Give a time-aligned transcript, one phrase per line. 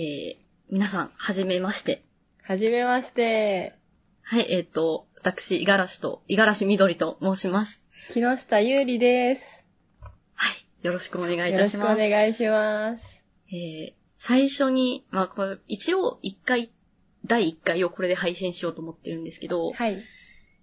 [0.00, 2.04] えー、皆さん、はじめまして。
[2.44, 3.74] はじめまして。
[4.22, 7.80] はい、えっ、と、私、五十嵐と、五十嵐みどりと申します。
[8.14, 9.42] 木下ゆうりです。
[10.34, 11.98] はい、よろしくお願いいよろしくおたします。
[11.98, 13.00] 願いします。
[13.52, 16.70] えー、最初に、まあ、これ、一応、一回、
[17.26, 20.00] 第一回をこれで配信しようと思ってるんですけど、はい。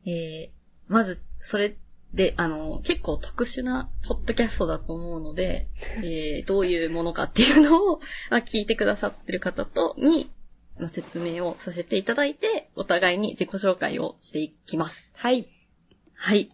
[0.06, 0.50] えー、
[0.88, 1.76] まず、それ
[2.16, 5.68] で、あの、結構特殊なポッドキャストだと思うので、
[6.04, 8.00] えー、どういうものかっていうのを、
[8.32, 10.32] まあ、聞いてくださってる方と、に、
[10.80, 15.12] まあ説明をさせていただいて、お互いに自己紹介をしていきます。
[15.16, 15.48] はい。
[16.16, 16.52] はい。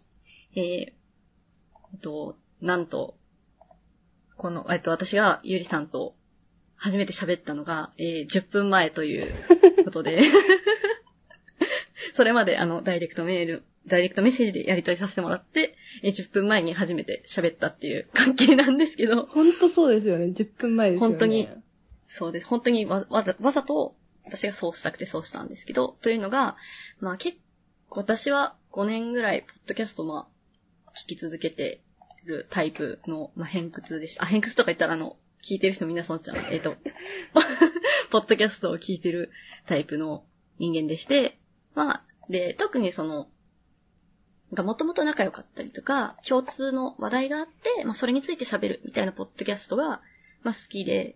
[0.55, 3.15] えー、と、なんと、
[4.37, 6.15] この、えっと、私がゆりさんと
[6.75, 9.31] 初めて喋ったのが、えー10分前という
[9.85, 10.21] ことで、
[12.13, 20.25] それまであの、ダイレクトメール、ダイレクトメッセージでやり取りさせてもらって、えー10分前に初めて喋ったっていう関係なんですけど、ほんとそうですよね。
[20.27, 21.13] 10分前ですよね。
[21.13, 21.49] 本当に
[22.09, 22.47] そうです。
[22.47, 26.55] 本当にわわざわざと私がそうしたくてそうしたんですけど、というのが、
[26.99, 27.37] まあ結
[27.89, 30.27] 構私は5年ぐらい、ポッドキャストま
[30.87, 31.81] あ、聞き続けて
[32.25, 34.23] るタイプの、まあ偏屈でした。
[34.23, 36.75] あ、偏屈とか言ったらあの、聞いてる人みんなそうちゃん、えっ、と、
[38.11, 39.31] ポッドキャストを聞いてる
[39.67, 40.23] タイプの
[40.59, 41.39] 人間でして、
[41.73, 43.27] まあ、で、特にその、
[44.53, 50.01] がもともと仲良かったりとか、共通の話題があって、まあそれについて喋るみたいなポッドキャストが、
[50.43, 51.15] まあ好きで、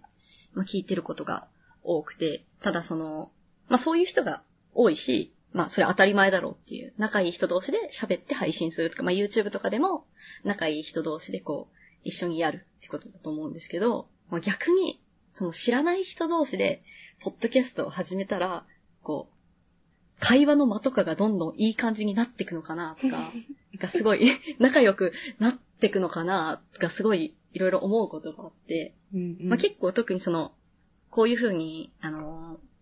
[0.54, 1.48] まあ聞いてることが
[1.84, 3.32] 多くて、ただその、
[3.68, 4.42] まあそういう人が
[4.74, 10.06] 多いし、まあそれ当たり前だろうっていう、仲いい人同士で喋って配信するとか、まあ YouTube とかでも
[10.44, 15.02] 仲いい人同士でこう、一緒にやるってことだと思うんですけど、まあ逆に、
[15.34, 16.82] その知らない人同士で、
[17.22, 18.66] ポッドキャストを始めたら、
[19.04, 19.35] こう、
[20.20, 23.32] 会話の間とかがどんどんいい感じになっていくのかなとか、なん
[23.80, 30.54] かすごい 仲良くなっていくのかなとかすごいいろいろ思うことがあって、うんうんまあ、結構特にその、
[31.10, 32.76] こういう風に、あのー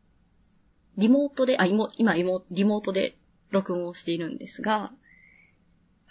[0.97, 3.17] リモートで、あ、今、今リモリモートで
[3.49, 4.91] 録音をしているんですが、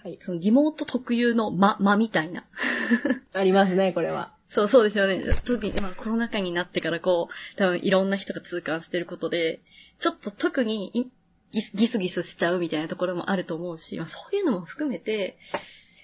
[0.03, 0.19] はい。
[0.23, 2.45] そのリモート特有の間、間みたいな。
[3.33, 4.35] ありますね、これは。
[4.55, 5.23] そう、そうですよね。
[5.45, 9.61] 特に今コロナ禍になってからこう、多分いろんな人が痛感してることで、
[10.01, 11.11] ちょっと特にい
[11.53, 15.39] ギスギスしちゃうみたいなところもあると思うし、まあ、そういうのも含めて、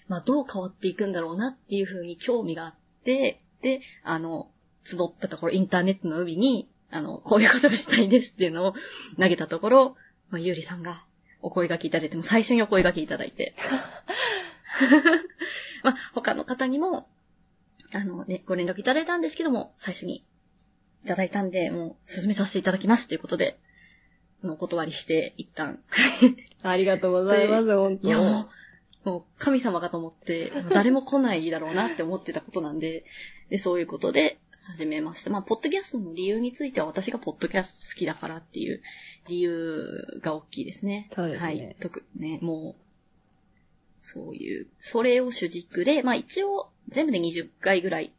[0.08, 4.50] まあどう変わっていくんだろうなっていうふうに興味があって、で、あの、
[4.84, 8.74] 集ったところ、インターネットの海に、あの、こういうことがしたいですっていうのを
[9.18, 9.96] 投げたところ、
[10.30, 11.04] まあ、ゆうりさんが
[11.42, 13.54] お声掛けいただいて、もう最初にお声掛けいただいて。
[15.82, 17.08] まあ、他の方にも、
[17.92, 20.24] あのね、ご連絡いただいたんですけども、最初に
[21.04, 23.58] いただいたんで、もう進めさせていただきますということで、
[24.44, 25.80] お断りして、一旦。
[26.62, 28.48] ありがとうございます、本当いや、も
[29.04, 33.04] う、もう神様かと思って、誰も来ないだろうなって思ってたことなんで、
[33.48, 35.30] で、そういうことで始めました。
[35.30, 38.82] まあ、ポッドキャストの理由については私がポッドキャスト好きだからっていう
[39.28, 41.10] 理由が大きいですね。
[41.16, 41.76] そうですねはい。
[41.80, 42.87] 特にね、もう、
[44.02, 48.12] そういう、それを主軸で、まあ一応、全部で20回ぐらい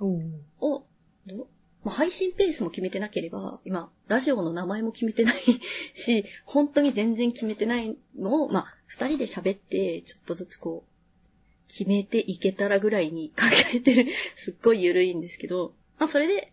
[0.00, 0.84] を、
[1.26, 1.48] ど
[1.82, 5.42] まあ、配信ペースも決めてなければ、今、ラジオの名前も決めてない
[5.94, 14.10] し、本当に全然決めてないのを、まあ、二人で喋って、ちょっとずつこう、決めていけたらぐらいに 考えてる、
[14.44, 16.52] すっごい緩いんですけど、まあ、それで、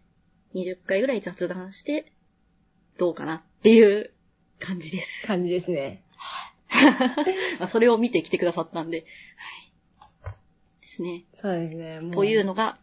[0.55, 2.11] 20回ぐらい雑談して、
[2.97, 4.11] どうかなっていう
[4.59, 5.27] 感じです。
[5.27, 6.03] 感じですね。
[7.59, 9.05] まあ、それを見てきてくださったんで、
[10.23, 10.31] はい。
[10.81, 11.25] ですね。
[11.41, 11.99] そうですね。
[12.01, 12.77] もというのが、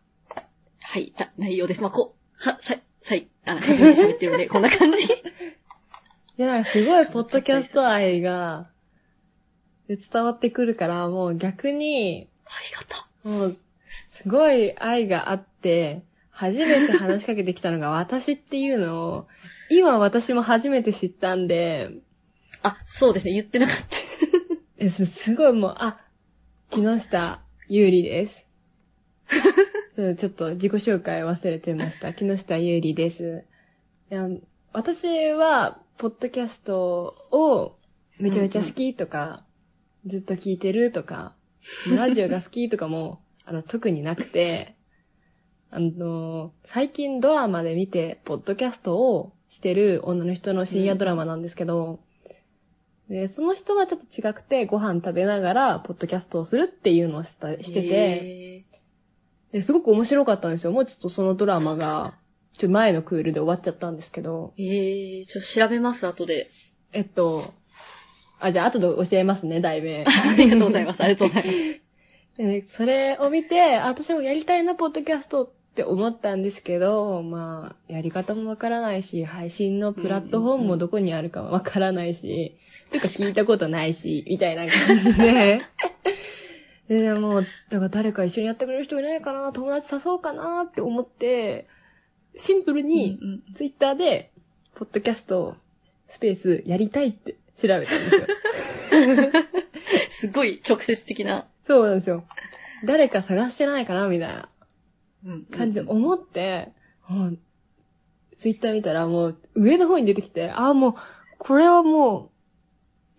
[0.80, 1.82] はい、た内容です。
[1.82, 5.02] まあ、こう、は、さ、さい、あの、初めて喋ってるので、こんな感じ。
[5.04, 5.08] い
[6.36, 8.70] や、なんかすごいポッドキャスト愛が
[9.88, 13.58] 伝わってくるから、もう逆に、ありがともう、
[14.22, 19.28] すごい愛があって、初めて話しかけてきたのが私っていうのを、
[19.70, 22.02] 今私も初めて知ったんで、う。
[22.64, 23.84] あ、そうですね、言ってなかった。
[24.84, 26.00] えすすごいもう、あ、
[26.70, 28.47] 木下ゆうりです。
[29.94, 32.12] そうちょっと自己紹介忘れてました。
[32.14, 33.44] 木下ゆうりです。
[34.11, 34.26] いや
[34.72, 37.76] 私は、ポッドキャストを
[38.19, 39.44] めちゃめちゃ好きとか、
[40.06, 41.34] ずっと聞いてるとか、
[41.94, 44.75] ラジオが好きとかも、 あの、特になくて、
[45.70, 52.00] あの、最近ドラマで見て、ポッドキャストをしてる女の人の深夜ドラマなんですけど、
[53.08, 58.64] で、その人はちょっと違くて、ご飯食べながら、ポッドキャストをするっていうのをしたしてて、へ
[59.52, 60.72] ですごく面白かったんですよ。
[60.72, 62.14] もうちょっとそのドラマが、
[62.54, 64.62] ちょっと前のクールで終わっちゃったんですけど、ー。
[64.62, 66.50] えー、ちょっと調べます、後で。
[66.92, 67.52] えっと、
[68.40, 70.04] あ、じゃあ後で教えますね、題名。
[70.08, 71.02] ありがとうございます。
[71.02, 71.80] ありがとうございます。
[72.36, 82.56] でねそれを見て、あ私もやりたいな、ポッドキャストっって思ったんですけど、まあ、やり方もわからないし、配信のプラットフォームもどこにあるかわからないし、
[82.94, 85.62] てか聞いたことないし、 みたいな感じで。
[86.88, 91.67] で、 もう、だから誰か一緒にやってくれる人いないかな、友達誘おうかなって思って、
[92.37, 93.19] シンプルに
[93.56, 94.31] ツイッターで、
[94.75, 95.56] ポッドキャスト
[96.08, 98.26] スペースやりたいって調べたんですよ。
[100.20, 102.25] すごい直接的なそうなんですよ。
[102.85, 104.49] 誰か探してないかなみたいな
[105.25, 106.73] うん感じで思って、
[108.40, 110.94] ツイッター見たらもう上の方に出てきて、ああ、もう、
[111.38, 112.33] これはもう、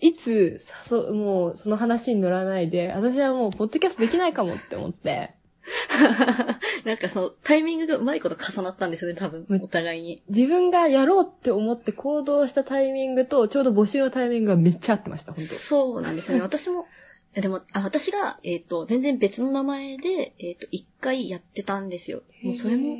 [0.06, 0.62] いつ、
[0.92, 5.34] 誘う、もう、その話に乗らないで、私はもう、ポッドキャストできないかもって思って、
[6.86, 9.63] なんかそのタイミングがうまいこと重なったんですよね、多分うん。
[9.63, 10.22] お互いに。
[10.30, 16.44] 自分がやろうって思って行動したタイミングと、ちょうど募集のタイミングがめっちゃ合ってました、本当そうなんですよね。
[16.44, 16.86] 私も、
[17.34, 22.22] えでも、あ私が、えっ、と、全然別の名前で、えっ、と、一回やってたんですよ。
[22.44, 22.98] もうそれも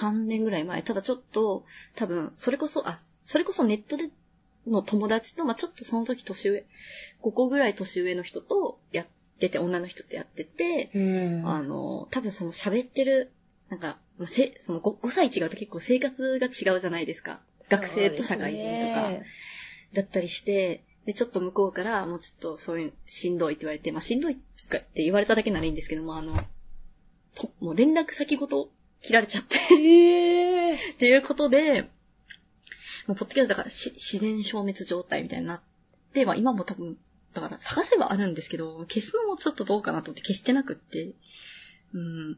[0.00, 0.82] 3年ぐらい前。
[0.82, 1.64] ただちょっと、
[1.94, 4.10] 多分、それこそ、あ、それこそネットで
[4.68, 6.64] の友達と、まあちょっとその時年上、
[7.22, 9.06] 5個ぐらい年上の人とやっ
[9.40, 10.90] てて、女の人とやってて、
[11.44, 13.30] あの、多分その喋ってる、
[13.68, 17.40] なんか、まあせ、その 5, 5歳違うと結構生活が違うじゃないですか。
[17.68, 19.24] 学生と社会人とか。
[19.94, 26.34] だったりして、で、ちょっと向こうから、もうちょっとそういう、しんどいって言われて、まあしんどいって言われただけならいいんですけども、あの、
[27.34, 28.70] ともう連絡先ごと
[29.02, 31.88] 切られちゃって、へーっていうことで、
[33.08, 35.60] もうポッドキャストだからし自然消滅状態みたいになっ
[36.12, 36.96] て、まあ今も多分、
[37.34, 41.14] だから探せばあるんですけど、消すのもちょっとどうかなと思って消してなくって、
[41.94, 42.32] うん。
[42.32, 42.36] っ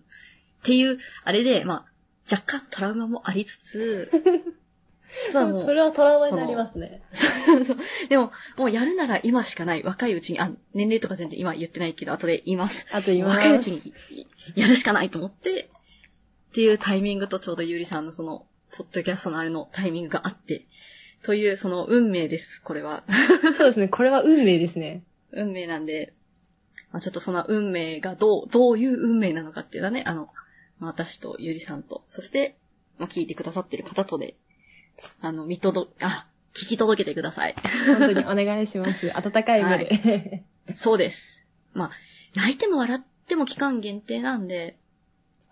[0.65, 1.87] ていう、あれで、まあ、
[2.31, 4.11] 若干トラウマもありつつ、
[5.33, 7.03] ただもうそれはトラウマになりますね。
[7.13, 7.77] そう
[8.09, 9.83] でも、もうやるなら今しかない。
[9.83, 12.87] 若いうちに、あ、年齢とか全然今言ってないけど、後で言います。
[12.93, 13.95] あと今、若いうちに
[14.55, 15.71] やるしかないと思って、
[16.51, 18.47] っていうタイミングとちょうどゆうりさんのその、
[18.77, 20.67] ポッドキャストのあれのタイミングがあって、
[21.25, 23.05] というその運命です、これは。
[23.59, 25.03] そうですね、これは運命ですね。
[25.33, 26.15] 運命なんで、
[26.93, 30.29] まあ、ちょっとその運命がどう、どういう運命なのかっていうのはね、あの、
[30.79, 32.57] まあ私とゆりさんと、そして、
[32.99, 34.37] まあ、聞いてくださってる方とで、
[35.21, 37.55] あの、見届、あ、聞き届けてください。
[37.87, 39.11] 本当にお願いします。
[39.17, 40.45] 温かい目で。
[40.77, 41.17] そうです。
[41.75, 41.91] まあ、
[42.35, 44.77] 泣いても笑っても期間限定なんで、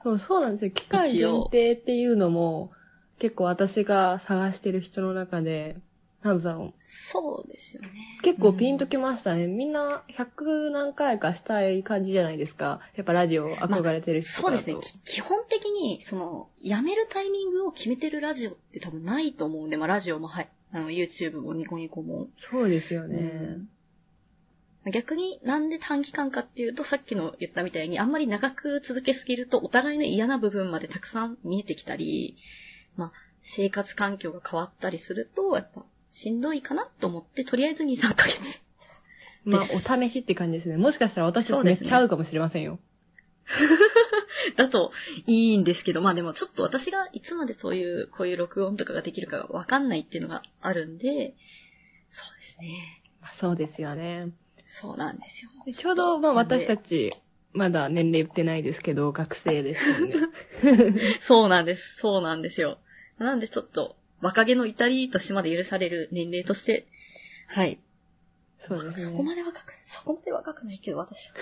[0.02, 0.70] そう、そうなんですよ。
[0.70, 2.72] 期間限定っていうのも、
[3.18, 5.76] 結構私が探してる人の中で、
[6.22, 6.74] なんだろ
[7.12, 7.90] そうですよね。
[8.20, 8.22] う。
[8.24, 9.46] 結構ピンときましたね。
[9.46, 12.80] みんな100何回かしたい感じじゃないですか。
[12.96, 15.02] やっぱラジオ憧れてる人とかだと、そうですね。
[15.04, 22.28] き基本的に、その、辞めるタイミングを決めてるラジオって多分ないと思うんで、まあラジオもはい、あの、YouTube もニコニコも。
[22.50, 23.58] そうですよね。
[24.90, 32.36] 逆になんで短期間かっていうと、さっきの言ったみたいに、あんまり長く続けすぎると、お互いの嫌な部分までたくさん見えてきたり、
[32.98, 33.12] まあ、
[33.56, 38.38] 生活環境が変わったりすると、やっぱ、しんどいかなと思って、とりあえず2、3ヶ月。
[39.44, 40.76] まあ、お試しって感じですね。
[40.76, 42.80] もしかしたら私めっちゃ合うかもしれませんよ。
[44.56, 44.92] だと
[45.26, 51.34] いいんですけど、まあでもちょっと私がいつまでそういう、こういう録音とかができるかがわかんないっていうのがあるんで、
[52.10, 53.02] そうですね。
[53.22, 54.32] まあそうですよね。
[54.80, 55.50] そうなんですよ。
[55.64, 57.14] でちょうど、まあ私たち、
[57.52, 61.00] まだ年齢言ってないですけど、学生ですよね。
[61.20, 61.82] そうなんです。
[62.00, 62.78] そうなんですよ。
[63.18, 66.86] なんでちょっと、若気の至りとしてまで許される年齢として、
[67.48, 67.80] はい。
[68.66, 69.10] そうですね。
[69.10, 71.34] そこまで若く、そこまで若くないけど、私は。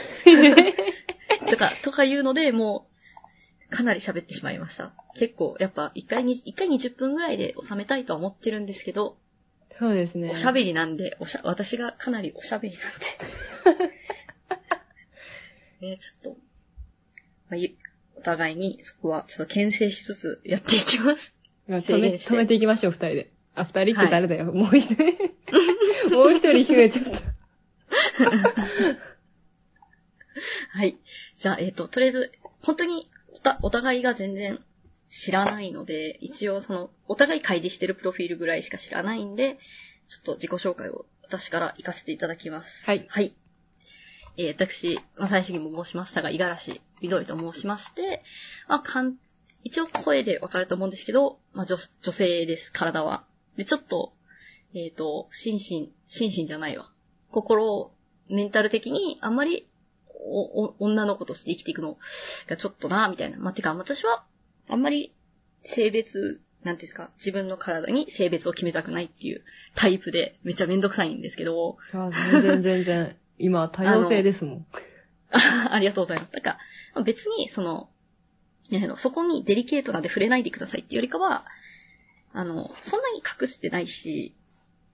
[1.51, 2.87] とか、とかいうので、も
[3.71, 4.93] う、かなり喋ってしまいました。
[5.19, 9.17] 結構、やっぱ、一回に、一回20分ぐらいで収めたいとは思ってるんですけど、
[9.79, 10.31] そうですね。
[10.31, 13.97] おしゃべりなんで、おしゃ、私がかなりおしゃべりなんで。
[15.91, 16.41] ね、ちょっと、
[17.51, 17.77] まあ、ゆ
[18.17, 21.36] お互いにそこはちょっと牽制しつつやっていきます。
[21.69, 23.31] まあ止め、止めていきましょう、二人で。
[23.55, 25.05] あ、二人って誰だよ、もう一人。
[26.15, 27.11] もう一人増えちゃった。
[30.71, 30.97] はい。
[31.37, 32.33] じゃあ、えっ、と、とりあえず、
[32.63, 33.09] 本当に
[33.63, 34.61] お互いが全然
[35.25, 39.59] 知らないので、一応その、お互い開示してるプロフィールぐらいしか知らないんで、
[40.09, 42.69] ちょっと自己紹介を私から行かせていただきます。
[42.85, 43.07] はい。
[43.09, 43.35] はい。
[44.39, 48.23] えー私、まあ、最初にも申しましたが、五十嵐みどりと申しまして、
[48.69, 49.17] まあ、かん、
[49.67, 53.25] 一応声でわかると思うんですけど、まあ、女、女性です、体は。
[53.57, 54.13] で、ちょっと、
[54.75, 56.93] えっ、と、心身、心身じゃないわ。
[57.33, 57.91] 心、
[58.29, 59.67] メンタル的にあんまり、
[60.25, 61.99] お、お、女の子として生きていくの
[62.49, 63.39] がちょっとな、みたいな。
[63.39, 64.25] まあ、てか、私は、
[64.69, 65.13] あんまり、
[65.65, 69.43] 性別、なんていうんですか、自分の体に性別を決めたくないっていう
[69.75, 73.17] タイプで、めっちゃめんどくさいんですけど、全然全然。
[73.39, 74.67] 今、多様性ですもん。
[75.31, 76.33] あありがとうございます。
[76.33, 76.59] なんか、
[77.05, 77.91] 別に、その、
[78.71, 81.45] なんやろそこにデリケートなんで触れないでくださいっていうよりかは、
[82.33, 84.35] あの、そんなに隠してないし、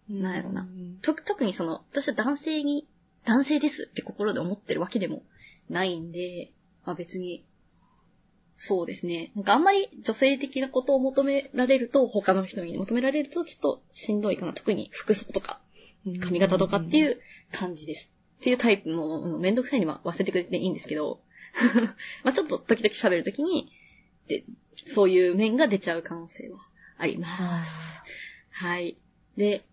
[0.08, 0.66] なんやろな
[1.02, 2.86] と、特にその、私は男性に、
[3.24, 5.22] 男性ですって心で思ってるわけでも
[5.68, 6.52] ないんで、
[6.84, 7.44] まあ別に、
[8.58, 9.32] そうですね。
[9.34, 14.52] なんかあんまり女性的なことを求められると、他の人に求められるとちょっとしんどいかな。
[14.52, 15.60] 特に服装とか、
[16.20, 17.20] 髪型とかっていう
[17.52, 18.08] 感じです。
[18.40, 21.20] っていうタイプの、めんどくさいには忘れてくれていいんですけど、
[22.24, 23.70] まあちょっと時々喋るときに
[24.28, 24.44] で、
[24.94, 26.58] そういう面が出ちゃう可能性は
[26.98, 27.70] あります。
[28.50, 28.96] はい。
[29.36, 29.64] で、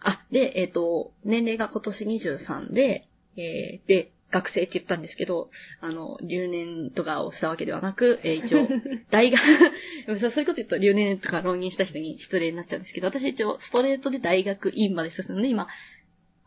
[0.00, 5.48] あ、で、えっ、ー、と、年齢が今年23で、えー、で、学生って言ったんですけど、
[5.80, 8.68] あの、留年とかをしたわけではなく、えー、一応、
[9.10, 9.40] 大学
[10.20, 15.66] そういうこと言うと留年とか浪人した人に失礼になっちゃうんですけど、私一応ストレートで大学院まで進んで、今、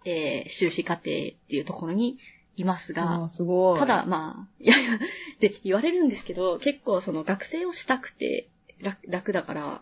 [0.05, 2.19] えー、修士課程っていうところに
[2.55, 3.79] いますが、すごい。
[3.79, 4.99] ただ、まあ、いやいや、
[5.39, 8.49] で、言われるんですけど、結構その学生をしたくて
[8.81, 9.81] 楽楽だから、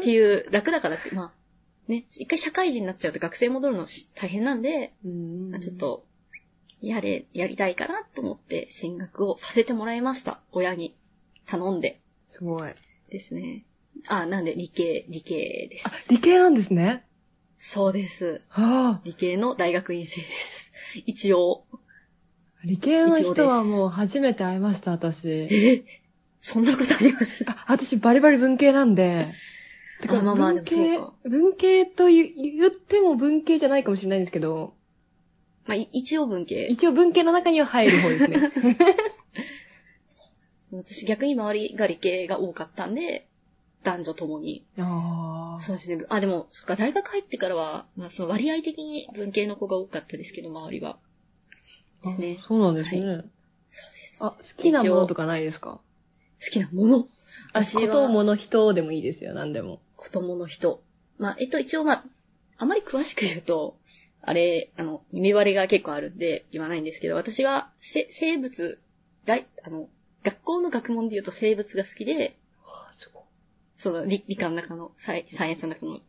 [0.00, 6.04] っていう、 楽だからって、まあ、ね、一回社会人になっちゃうと学生戻るの大変なんで、んちょっと、
[6.80, 10.40] やれ、やりたいかなと思って進学をさせてもらいました。
[10.52, 10.96] 親に
[11.46, 12.00] 頼んで。
[12.30, 12.74] すごい。
[13.10, 13.64] ですね。
[14.08, 15.86] あ、なんで理系、理系です。
[15.86, 17.04] あ、理系なんですね。
[17.74, 18.42] そうです。
[18.48, 19.00] はあ。
[19.04, 20.32] 理系の大学院生です。
[21.06, 21.64] 一応。
[22.64, 25.28] 理系の人はもう初めて会いました、私。
[25.28, 25.84] え？
[26.42, 27.26] そんなことあります？
[27.46, 29.32] あ、私バリバリ文系なんで。
[30.00, 32.24] てか、まあまあ、文系、文系と言
[32.68, 34.74] っても文系じゃないかもしれないんですけど。
[35.66, 36.66] まあ、一応文系。
[36.66, 38.76] 一応文系の中には入る方ですね。
[40.72, 43.28] 私逆に周りが理系が多かったんで、
[43.84, 44.64] 男女ともに。
[44.78, 45.62] ああ。
[45.64, 46.04] そうですね。
[46.08, 50.98] あ、でも、そっか、大学入ってからは、まあ、その割合的に文系の子が多かったですけど、周りは。
[52.04, 52.38] ですね。
[52.46, 53.16] そうなんですね、はい。
[53.18, 53.28] そうで
[54.08, 54.16] す。
[54.20, 55.80] あ、好きなものとかないですか？
[56.44, 57.08] 好きなもの
[57.52, 57.82] 私は。
[57.82, 59.80] こともの人でもいいですよ、何でも。
[59.96, 60.82] こともの人。
[61.18, 62.04] まあ、えっと、一応まあ、
[62.58, 63.76] あまり詳しく言うと、
[64.20, 68.78] あれ、あの、耳割れが結構あるんで言わないんですけど、私は、せ、生物、
[69.26, 69.88] 大、あの、
[70.24, 72.36] 学校の学問で言うと生物が好きで、
[73.82, 76.02] その理理科の中の、サイサイエンスの中の、好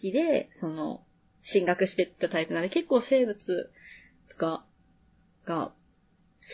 [0.00, 1.02] きで、その、
[1.42, 3.70] 進学してったタイプなんで、結構生物
[4.30, 4.64] とか
[5.44, 5.72] が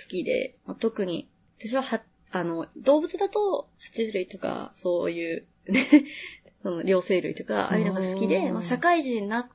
[0.04, 1.28] 好きで、まあ、特に、
[1.58, 6.04] 私はは、あの、動物だと、爬虫類とか、そういう、ね、
[6.62, 9.48] その、両生類とか、ああいうのが好きで、まあ、社会人になっ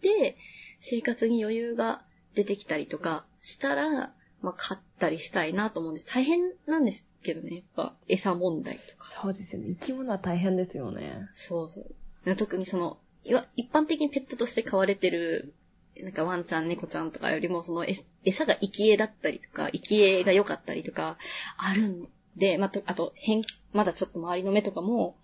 [0.00, 0.36] て、
[0.80, 2.04] 生活に余裕が
[2.34, 6.06] 出てきたりとかしたら、まあ、買ったりしたいなと思うんです。
[6.06, 9.10] 大変なんですけどね、やっぱ餌問題とか。
[9.22, 9.68] そうですよね。
[9.80, 11.28] 生き物は大変ですよね。
[11.48, 12.36] そうそう。
[12.36, 15.54] 特にその、いわ、一般的にペットとして飼われてる、
[16.02, 17.84] なんかワンちゃん、猫ちゃんとかよりも、その、
[18.24, 21.18] 餌が生き餌だったりとか、生き餌が良かったりとか、
[21.58, 25.16] あるんで、まあ、と、あと、変、まだちょっと周りの目とかも、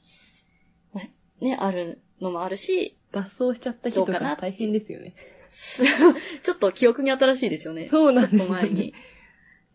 [0.92, 5.14] まあ、ね、あるのもあるし、脱走しちゃった人とか大変ですよね。
[6.44, 7.88] ちょっと記憶に新しいですよね。
[7.90, 8.94] そうなんです、ね、ちょっと前に。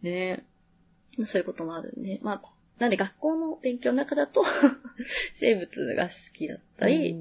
[0.04, 0.46] ね
[1.26, 2.42] そういうこともあるんで、まあ、
[2.82, 4.44] なんで学校の勉強の中だと
[5.40, 7.16] 生物が好きだったり、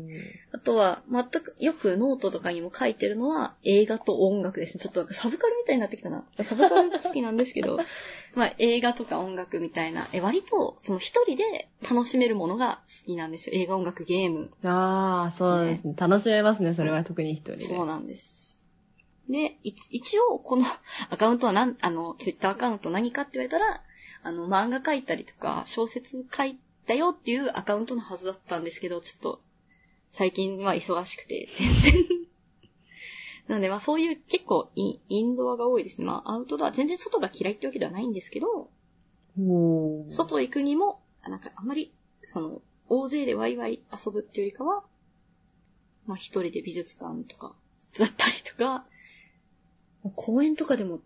[0.53, 4.83] あとは、全く、よくノートとかにも書いてるのは映画と音楽ですね。
[4.83, 6.25] ちょっとなんかサブカルみたいになってきたな。
[6.43, 7.77] サブカル好きなんですけど、
[8.35, 13.53] まあ映画とか音楽みたいな、え割とその一人で楽しめるものが好きなんですよ。
[13.55, 14.51] 映画、音楽、ゲーム。
[14.65, 15.95] ああ、そうですね。
[15.99, 17.67] 楽しめますね、それは特に一人で。
[17.67, 18.40] そうなんです。
[19.31, 20.65] で、一応、この
[21.11, 23.83] アカウントは何、あの、ツイッターアカウント何かって言われたら、
[24.23, 29.41] あの、漫画書いたりとか、小説書いたよっていうアカウントのはずだったんですけど、ちょっと、
[30.13, 32.05] 最近は忙しくて、全然
[33.49, 36.05] なので、まあそういう結構イインドアが多いですね。
[36.05, 38.71] まあアウトドア、全然外が嫌いってわけではないんですけど、
[40.11, 44.85] 外行くにも、なんかあんまり、その、大勢でワイワイ遊ぶっていうよりかは、
[46.07, 47.55] まあ一人で美術館とか、
[47.99, 48.87] だったりとか、
[50.17, 51.01] 公園とかでも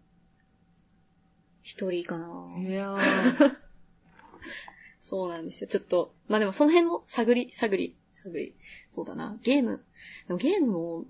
[1.63, 2.55] 一人かな。
[2.59, 2.95] いや
[5.01, 5.69] そうなんですよ。
[5.69, 8.55] ちょっと、まあでもその辺も探り、探り、探り。
[8.91, 9.39] そうだな。
[9.43, 9.85] ゲーム。
[10.29, 11.05] でもゲームも、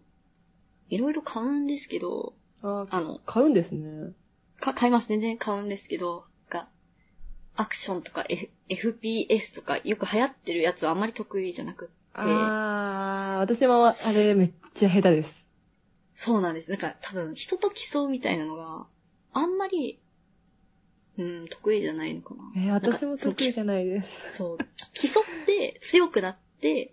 [0.89, 4.13] いろいろ買うんですけど、ああの、買うんですね。
[4.61, 5.09] か、買います。
[5.09, 6.69] 全然買うんですけど、が、
[7.57, 11.95] アクションとか、F、FPS とか、よく流行ってるやつはあんまり得意じゃなくって。
[12.15, 15.44] ああ、私もあれめっちゃ下手です。
[16.17, 16.71] そうなんです。
[16.71, 18.87] なんか多分人と競うみたいなのが
[19.33, 20.01] あんまり
[21.17, 22.43] うん、得意じゃないのかな。
[22.57, 24.37] えー、私も得意じゃないです。
[24.37, 24.59] そう。
[24.59, 26.93] 競って強くなって、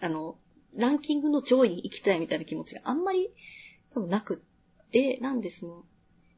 [0.00, 0.36] あの、
[0.74, 3.30] ランキングの上位に行きたいみたいな気持ちがあんまり
[3.94, 4.42] 多分なく
[4.86, 5.84] って、なんでその、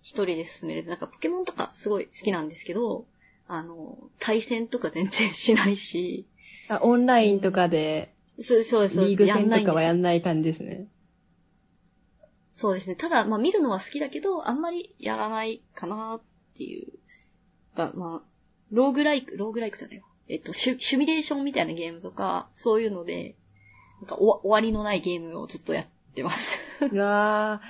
[0.03, 0.85] 一人で進める。
[0.85, 3.07] なんかポケモンとかすごい好きなんですけど、
[3.47, 6.27] あの、対戦とか全然しないし、
[6.69, 10.87] あ、オンラインとかで、そうそうそう、リーグ戦とかはやんない感じですね。
[12.55, 12.97] そうですね。
[12.97, 16.21] ただ、まあ見るのは好きだけど、あんまりやらないかなっ
[16.57, 16.93] ていう。
[17.77, 18.29] が、まあ、
[18.71, 20.05] ローグライク、ローグライクじゃないわ。
[20.29, 23.35] えっと、シュシミュレーションみたいなゲームとか、そういうので、
[24.01, 26.47] なんか終わ終わりのないゲームをずっとやってます。
[26.91, 27.61] うわ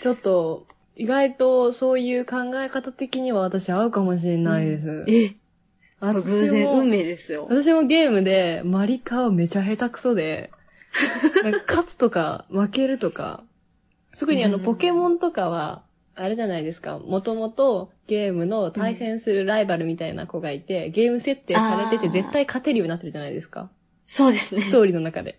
[0.00, 0.02] ー。
[0.02, 5.04] ちょっと、意外とそういう考え方的には私合うかもしれないです。
[5.08, 5.36] え、
[6.00, 7.46] 私偶然、も運命ですよ。
[7.48, 10.50] 私もゲームでマリカはめちゃ下手くそで、
[11.68, 13.44] 勝つとか負けるとか、
[14.18, 15.82] 特にあのうんポケモンとかは、
[16.14, 23.70] あれじゃないですか、もともとゲームの対戦するライバルみたいな子がいて、ゲーム設定されてて絶対勝てるようになってるじゃないですか。
[24.08, 24.72] そうですねス。
[24.72, 25.38] トーリーの中で。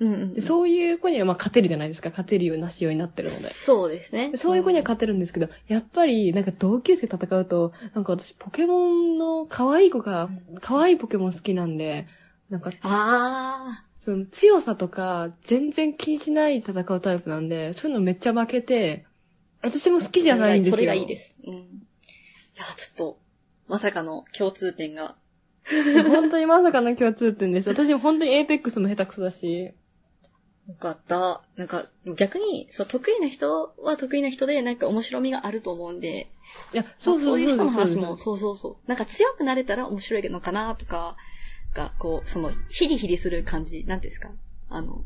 [0.00, 3.52] うんうんでそういう子にはまあ勝てるじゃないですか、勝てるような仕様になってるので。
[3.66, 4.38] そうですねで。
[4.38, 10.28] そういう子には勝てるんですけど、やっぱり、なんか同級生戦うと、なんか私ポケモンの可愛い子が、
[10.60, 12.06] 可愛いポケモン好きなんで、
[12.48, 19.04] なんか、あその強さとか全然気にしないで戦うタイプなんで、そういうのめっちゃ負けて、
[19.62, 20.22] 私も好きー。
[20.22, 20.76] じゃないんですよ。
[20.76, 21.34] それがいいです。
[21.46, 21.54] うん。
[21.54, 21.58] い
[22.56, 23.18] や、ちょっと、
[23.68, 25.16] まさかの共通点が。
[26.08, 27.68] 本当にまさかの共通点です。
[27.68, 29.64] 私も本当にエーペックスも下手くそだし。
[29.64, 29.72] よ
[30.80, 31.42] かった。
[31.56, 36.30] なんか、逆に、そう、得意な人は得意な人で、なんか面白みがあると思うんで、
[36.72, 38.88] いや、そうそうそういう人の話そうも、そうそうそう。
[38.88, 41.18] なんか強くなれたら面白いのかなとか、
[41.74, 44.30] が、こう、その、ヒリヒリする感じ、なんですか？
[44.70, 45.02] あの、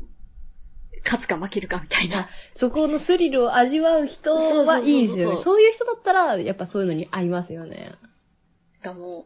[1.05, 2.29] 勝つか負けるかみたいな。
[2.55, 5.43] そこのスリルを味わう人はいいですよね。
[5.43, 7.91] そういう人だったら、やっぱそういうのに合いますよね。
[8.81, 9.25] がも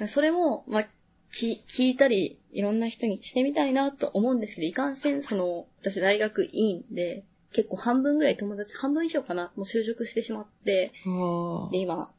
[0.00, 0.88] う、それも、まあ、
[1.32, 10.92] き聞いたり、いろんな人にしてみたいなと思うんですけど、いかんせん、その、私大学院で、結構半分ぐらい友達、半分以上かな、もう就職してしまって、
[11.72, 12.10] で、今、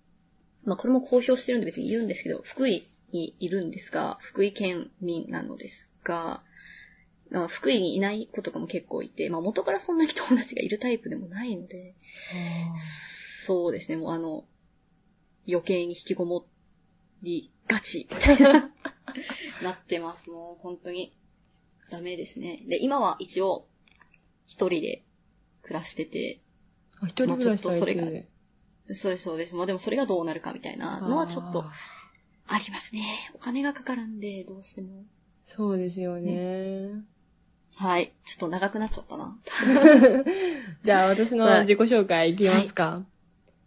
[0.66, 6.44] まあこれも公表してるんで別に言うんですけど、福井にいるんですが、福井県民なのですが、
[7.30, 11.96] まあ福井にいない子とかも結構いて、まあ元からそんなに友達がいるタイプでもないので、
[13.46, 14.46] そうですね、もうあの、
[15.48, 16.46] 余計に引きこも
[17.24, 18.72] りがち、みたいな、
[19.64, 20.30] なってます。
[20.30, 21.14] もう本当に、
[21.90, 22.64] ダメですね。
[22.68, 23.66] で、今は一応、
[24.46, 25.04] 一人で
[25.64, 26.42] 暮らしてて、
[27.00, 28.12] あ一人暮らしされてまあ。
[28.94, 29.56] そうです、そうです。
[29.56, 31.66] まあでもそれがどうなるかみたいなのはちょっと
[32.48, 33.32] ありますね。
[33.36, 35.04] お金がかかるんで、どうしても。
[35.48, 37.04] そうですよね。
[37.76, 38.14] はい。
[38.26, 39.38] ちょっと長くなっちゃったな。
[40.84, 43.06] じゃあ私の自己紹介いきますか。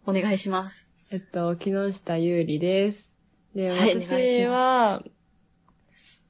[0.05, 0.87] お願いします。
[1.11, 3.07] えっと、木下優里です。
[3.55, 5.03] で、私は、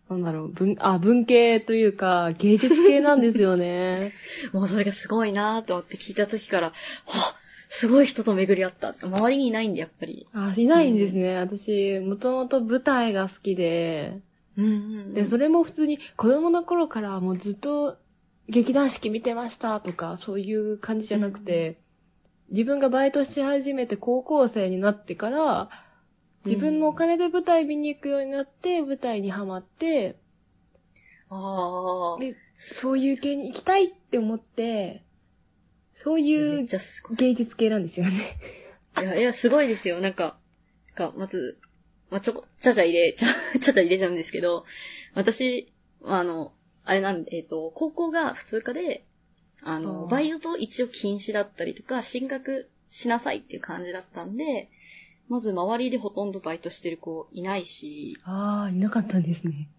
[0.09, 4.11] なんだろう、文、あ、文系というか、芸術系なんですよね。
[4.51, 6.73] もうそれがすごいなーって思って聞いた時から、
[7.07, 7.35] あ、
[7.79, 8.95] すごい人と巡り合った。
[9.01, 10.27] 周りにいないんで、やっぱり。
[10.33, 11.37] あ、いないんですね。
[11.37, 14.19] 私、もともと舞台が好きで、
[14.57, 14.75] うんうん、う
[15.11, 15.13] ん。
[15.13, 17.97] で、それも普通に子供の頃からもうずっと
[18.49, 21.79] 劇団四季見てましたとか、そういう感じじゃなくて、
[22.49, 25.69] 自分がバイトし始めて高校生になってから、
[26.45, 30.17] 自分のお金で舞台見に行くようになって、舞台にハマって、
[31.29, 32.19] ああ。
[32.19, 32.35] で
[32.81, 35.03] そういう系に行きたいって思って、
[36.03, 36.79] そうめいうっちゃ。
[37.15, 38.37] 芸術系なんですよね。
[38.97, 40.01] いや、いや、すごいですよ。
[40.01, 40.37] なんか、
[40.97, 41.57] なんか、まず、
[42.09, 43.27] まあ、ちょこ、ちゃちゃ入れ、ちゃ、
[43.59, 44.65] ちゃちゃ入れちゃうんですけど、
[45.13, 45.71] 私、
[46.03, 49.05] あの、あれなんで、えっ、と、高校が普通科で、
[49.63, 54.69] あの、バイト一応禁止だったりとか、進学しなさいっていう感じだったんで、
[55.29, 59.69] まず周りでほとんどバイトしてる子いないし、ああ、いなかったんですね。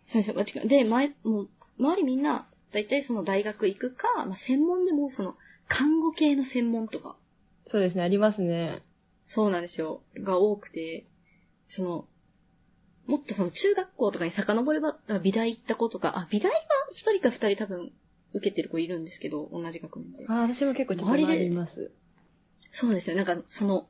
[0.67, 5.37] で、前、もう、周りみんな、だいたいその大学行くか、まあ、専門でもその、
[5.69, 7.17] 看護系の専門とか、
[7.69, 8.83] そうですね、ありますね。
[9.27, 10.03] そうなんですよ。
[10.19, 11.07] が多くて、
[11.69, 12.07] その、
[13.07, 16.59] もっとその中学校とかに遡れば、あ美大行った子とか、あ、美大は
[16.93, 17.93] 一人か二人多分
[18.35, 20.27] 受けてる子いるんですけど、同じ学年で。
[20.29, 21.91] ああ、私も結構ちょっと周りであります。
[22.73, 23.17] そうですよ。
[23.17, 23.87] なんか、その、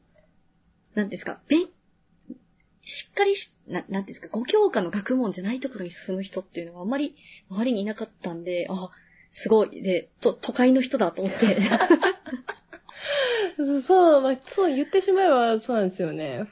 [0.94, 7.14] なんですか、べん、しっかりし、ななんですか、5教科の学問じゃないところに進む人っていうのはあんまり
[7.48, 8.90] 周りにいなかったんで、あ、
[9.32, 9.82] すごい。
[9.82, 11.58] で、と、都会の人だと思って。
[13.86, 16.46] そうまあ、そう言ってしまえばそうなんですよね。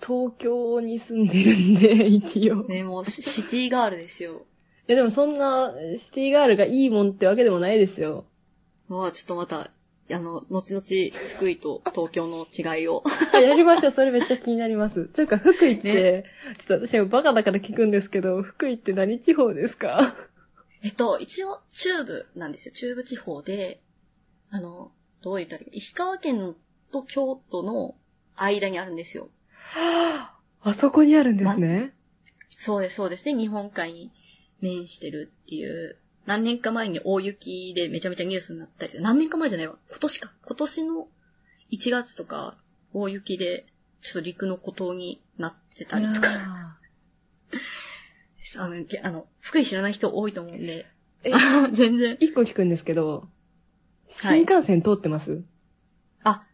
[0.00, 2.64] 東京に住んでるんで、 一応。
[2.64, 4.42] いね、もうシシティガールですよ。
[4.86, 8.24] や、でもそんな、シティガールがいいもんってわけでもないですよ。
[8.88, 9.70] まあ、ちょっとまた、
[10.10, 10.82] あの、後々、
[11.36, 13.02] 福井と東京の違いを。
[13.32, 13.92] あ やりましょう。
[13.92, 15.06] それめっちゃ気になります。
[15.06, 16.24] というか、福井って、ね
[16.68, 20.14] ちょっと私もバカだから聞くんですけど、福井って何地方ですか？
[20.82, 22.74] えっと、一応、中部なんですよ。
[22.74, 23.80] 中部地方で、
[24.50, 24.92] あの、
[25.22, 25.66] どう言ったらいい？
[25.66, 26.56] か石川県
[26.92, 27.94] と京都の
[28.34, 29.30] 間にあるんですよ。
[29.74, 31.94] あそこにあるんですね。
[32.58, 33.34] そうです、そうですね。
[33.34, 34.10] 日本海に
[34.60, 39.02] 面してるっていう、何年か前に大雪でめちゃめちゃニュースになったりする。
[39.02, 39.76] 何年か前じゃないわ。
[39.88, 40.32] 今年か。
[40.44, 41.08] 今年の
[41.72, 42.56] 1月とか、
[42.92, 43.66] 大雪で、
[44.02, 46.78] ちょっと陸の孤島になってたりとか。
[48.56, 50.86] ああの、げあの福井知らない人多いと思うんで。
[51.24, 51.32] ーえ、
[51.76, 52.16] 全然。
[52.20, 53.28] 一個聞くんですけど、
[54.14, 55.42] はい新幹線通ってます、
[56.22, 56.44] あ、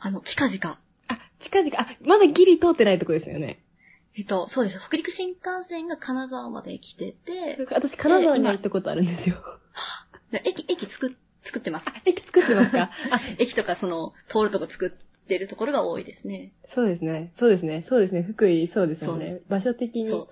[0.00, 0.80] あの、近々。
[1.08, 3.62] あ、近々、あ、まだギリ通ってないとこですよね。
[4.16, 4.78] えっと、そうです。
[4.78, 9.36] 北陸新幹線が金沢まで来てて、私、金沢には行ったことあるんですよ。
[10.32, 11.86] で駅、駅作っ、作ってます。
[12.04, 12.90] 駅作ってますか？
[13.10, 16.52] あ、駅とかその、通るとこ作ってるところが多いですね。
[16.74, 17.32] そうですね。
[17.38, 17.84] そうですね。
[17.88, 18.22] そうですね。
[18.22, 19.40] 福井、そうですよそうでね。
[19.48, 20.08] 場所的に。
[20.08, 20.26] そう。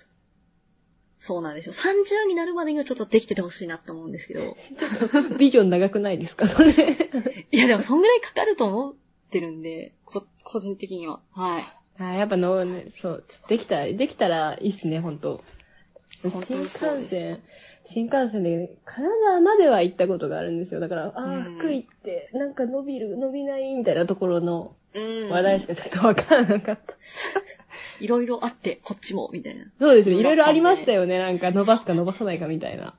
[1.20, 1.74] そうなんですよ。
[1.74, 4.56] 30になるまでにはちょっとできててほしいなって思うんですけど。
[5.38, 6.48] ビジョン長くないですか？
[6.48, 6.72] それ。
[7.52, 8.94] いや、でもそんぐらいかかると思っ
[9.30, 11.20] てるんで、こ個人的には。
[11.32, 12.02] はい。
[12.02, 15.42] あやっぱの、ね、そう、ちょっとできたら、できたらいいっすね、本当
[16.22, 17.40] 本当新幹にそうです線、
[17.84, 20.80] 新幹線で、金沢までは行ったことがあるんですよ。
[20.80, 26.94] だから、あうんー、福井って、なんか伸びる、伸びない、みたいなところのうん話題しかちょっとわからなかった。
[28.00, 29.66] いろいろあって、こっちも、みたいな。
[29.78, 30.16] そうですね。
[30.16, 31.18] いろいろありましたよね。
[31.18, 32.94] なんか伸ばすか伸ばさないかみたいな。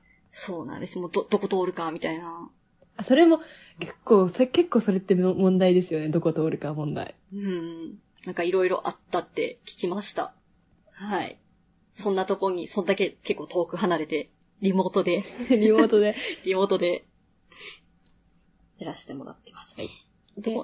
[0.46, 0.98] そうなんです。
[0.98, 2.50] もうど、どこ通るか、みたいな。
[2.96, 3.40] あそれも、
[3.78, 6.08] 結構、そ結構それっての問題ですよね。
[6.08, 7.14] どこ通るか問題。
[7.32, 7.98] うん。
[8.24, 10.34] なんかいろいろあったって聞きました。
[10.92, 11.38] はい。
[11.94, 16.14] そんなとこに、そんだけ結構遠く離れて、リモートで、 リモートで。
[16.44, 17.04] リモートで、
[18.78, 19.74] やらせてもらってます。
[19.76, 19.88] はい。
[20.38, 20.56] で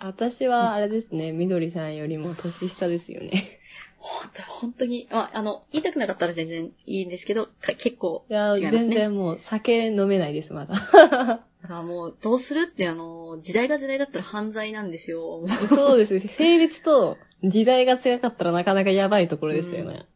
[0.00, 3.58] 私は、あれですね、みどりさんよりも年下ですよね。
[3.98, 8.80] 本当本当に、あ、あの、言いたくなかったら全然いいんですけど、か結構いや、違いますね。
[8.80, 10.76] 全然もう酒飲めないです、まだ。
[11.68, 15.46] あもう、どうするって、あの、時代が時代だったら犯罪なんですよ。
[15.68, 16.18] そうです。
[16.38, 20.06] 性別と時代が違かったらなかなかやばいところでしたよね。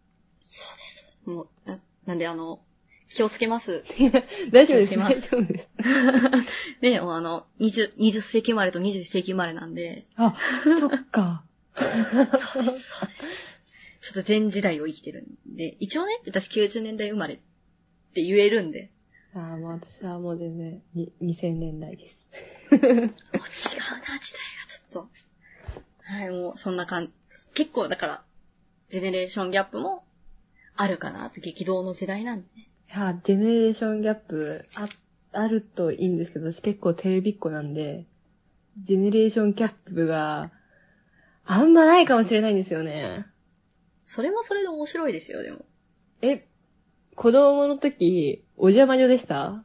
[1.25, 2.61] もう、ななんで、あの、
[3.17, 3.85] 気をつけます。
[4.53, 4.91] 大丈夫です。
[4.91, 6.81] 気をつけます大丈夫です。
[6.81, 11.45] で、もうあの、20、20世紀生まれと21世紀生まれなんで、あ、そっか。
[11.75, 11.99] そうで
[12.39, 12.83] す、そうです。
[14.03, 17.37] ちょっと全時代を生きてるんで、一応ね、私90年代生まれっ
[18.15, 18.91] て言えるんで、
[19.35, 22.17] あーもう私はもう全然に2000年代です。
[22.73, 25.09] もう違うな、時代がちょっと。
[26.03, 27.13] はい、もうそんな感じ。
[27.55, 28.25] 結構だから、
[28.91, 30.05] ジェネレーションギャップも
[30.75, 32.69] あるかなって、激動の時代なんでね。
[32.95, 34.89] いや、ジェネレーションギャップあ、
[35.33, 38.07] あるといいんですけど、私結構テレビっ子なんで、
[38.85, 40.51] ジェネレーションギャップが
[41.45, 43.27] あんまないかもしれないんですよね。
[44.07, 45.65] それもそれで面白いですよ、でも。
[46.21, 46.47] え、
[47.17, 49.65] 子供の時、お邪魔女でした？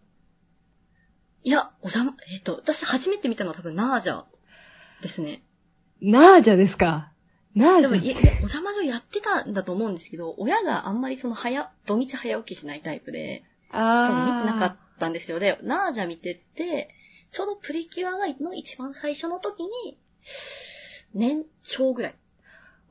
[1.44, 4.24] いや、お邪魔、えっ、と、私初めて見たのは多分ナージャ
[5.02, 5.44] ですね。
[6.02, 7.12] ナージャですか？
[7.58, 15.40] ナージでも、いお邪魔女やってたんだと思うんですけど、親があんまりその早、土日早起きしないタイプで、多分見てなかあったんですよ。
[15.40, 16.90] で、ナージャ見てて、
[17.32, 19.98] ちょうどプリキュアがの一番最初の時に、
[21.14, 22.12] 年長ぐらい。
[22.12, 22.16] ー。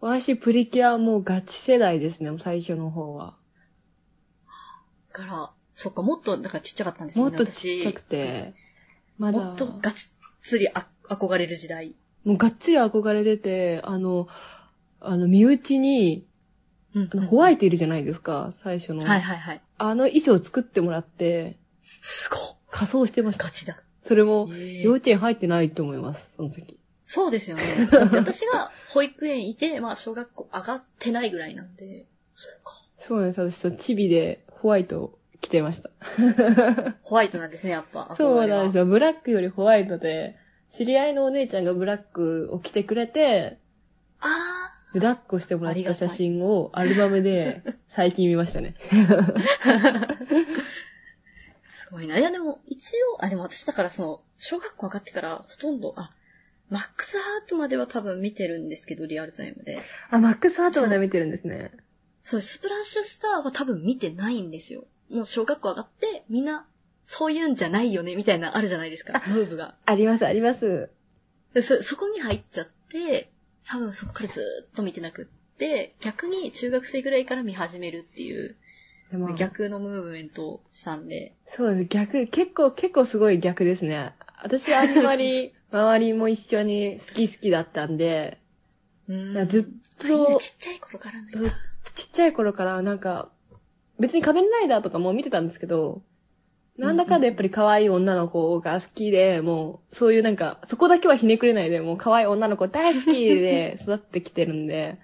[0.01, 3.37] 私、プリキュアもうガチ世代ですね、最初の方は。
[5.13, 8.55] から、そっか、もっと、だからちっちゃかったんですよね、もっとちっちゃくて、
[9.19, 9.95] まだ、もっとガッ
[10.43, 11.97] ツリあ憧れる時代。
[12.25, 14.27] もうがっつり憧れてて、あの、
[15.01, 16.27] あの、身内に、
[16.95, 19.05] うんあのホワイトいるじゃないですか、最初の。
[19.05, 19.63] はいはいはい。
[19.77, 22.41] あの衣装作ってもらって、すごい。
[22.71, 23.45] 仮装してました。
[23.45, 23.83] ガチだ。
[24.07, 26.79] それも、幼稚園入ってないと思います、その時。
[27.07, 27.89] そうですよね。
[27.93, 32.73] 私が保育園いて、まあ小学校上がってないぐらいなんで、そうか。
[33.07, 35.91] そうなんです、私そう、チビでホワイト着てました。
[37.03, 38.15] ホワイトなんですね、やっぱ。
[38.17, 38.85] そうなんですよ。
[38.85, 38.91] よ。
[38.91, 40.37] ブラックよりホワイトで、
[40.77, 43.59] 知り合いのお姉ちゃんがブラックを着てくれて、
[44.21, 44.27] あ
[45.01, 47.63] で抱っこしてもらった写真をアルバムで
[47.95, 48.75] 最近見ましたね。
[48.91, 48.97] ー、
[51.89, 52.19] すごいな。
[52.19, 52.79] いやでも、一
[53.15, 56.11] 応、あ、でも私だからその、小学校上がってからほとんど、あ、
[56.71, 59.79] マックスハートまでは多分見てるんですけど、リアルタイムで。
[60.11, 61.73] あ、マックスハートまで見てるんですね。
[62.25, 64.85] そう、スプラッシュスターは多分見てないんですよ。
[65.11, 66.67] もう小学校上がって、みんな、
[67.05, 69.77] そういうんじゃないよね、みたいなあるじゃないですか、ムーブが。
[69.85, 70.91] あります、あります。
[71.55, 73.31] でそ、そこに入っちゃって、
[73.71, 78.57] 多分そこからずーっと見てなくって、逆に中学生ぐらいから見始めるっていう、
[79.39, 81.35] 逆のムーブメントをしたんで。
[81.57, 84.15] そうです、逆、結構、結構すごい逆ですね。
[84.43, 88.39] 私あんまり、 周りも一緒に好き好きだったんで、
[89.09, 89.63] うんずっ
[89.99, 91.33] とちっちゃい頃からね。
[91.33, 91.51] ず
[91.97, 93.31] ちっちゃい頃からなんか、
[93.99, 96.03] 別に仮面ライダーとかも見てたんですけど、
[96.79, 104.99] なんだかんだやっぱり可愛い女の子が好きで、もう、そういうなんか、そこだけはひねくれないで、もう可愛い女の子大好きで 育ってきてるんで、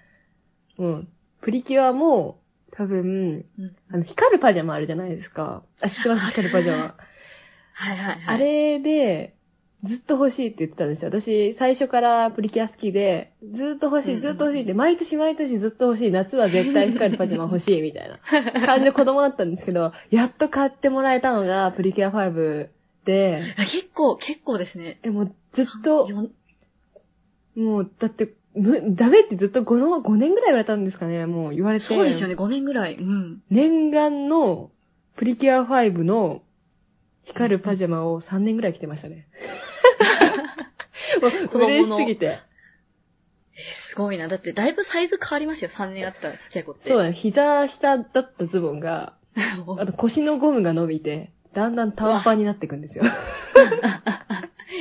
[0.77, 1.07] う、
[1.41, 2.39] プリキュアも、
[2.71, 3.75] 多分、うん。
[3.91, 5.63] あの、光るパジャマあるじゃないですか。
[5.81, 6.25] あ、知ってます？
[6.31, 6.95] 光るパジャマ。
[7.73, 8.35] はいはいはい。
[8.35, 9.35] あれで、
[9.83, 11.09] ずっと欲しいって言ってたんですよ。
[11.09, 18.19] 私、最初からプリキュア好きで、ずっと欲しい、ずっと欲しいって、毎年毎年ずっと欲しい、夏は絶対光るパジャマ欲しい、みたいな
[18.65, 22.69] 感じの子供だったんですけど、やっと買ってもらえたのがプリキュア5
[23.03, 24.99] で、あ結構、結構ですね。
[25.03, 26.07] え、もうずっと、
[27.57, 31.85] もう、だって、むダメってずっと5の、5年ぐらい言われたんですかね、もう言われて。
[31.85, 32.95] そうですよね、5年ぐらい。
[32.95, 33.41] うん。
[33.49, 34.71] 念願の
[35.17, 36.41] プリキュア5の
[37.25, 39.27] 光るパジャマを3年ぐらい着てましたね。
[41.49, 42.25] 子供の嬉しすぎて。
[42.25, 42.53] えー
[43.93, 44.27] すごいな。
[44.27, 46.89] だって、だいぶサイズ変わりますよ、3年あったら、ちっちゃい子って。
[46.89, 49.13] そうだね、膝下だったズボンが、
[49.77, 53.03] あと腰のゴムが伸びて、だんだん短パンになっていくんですよ。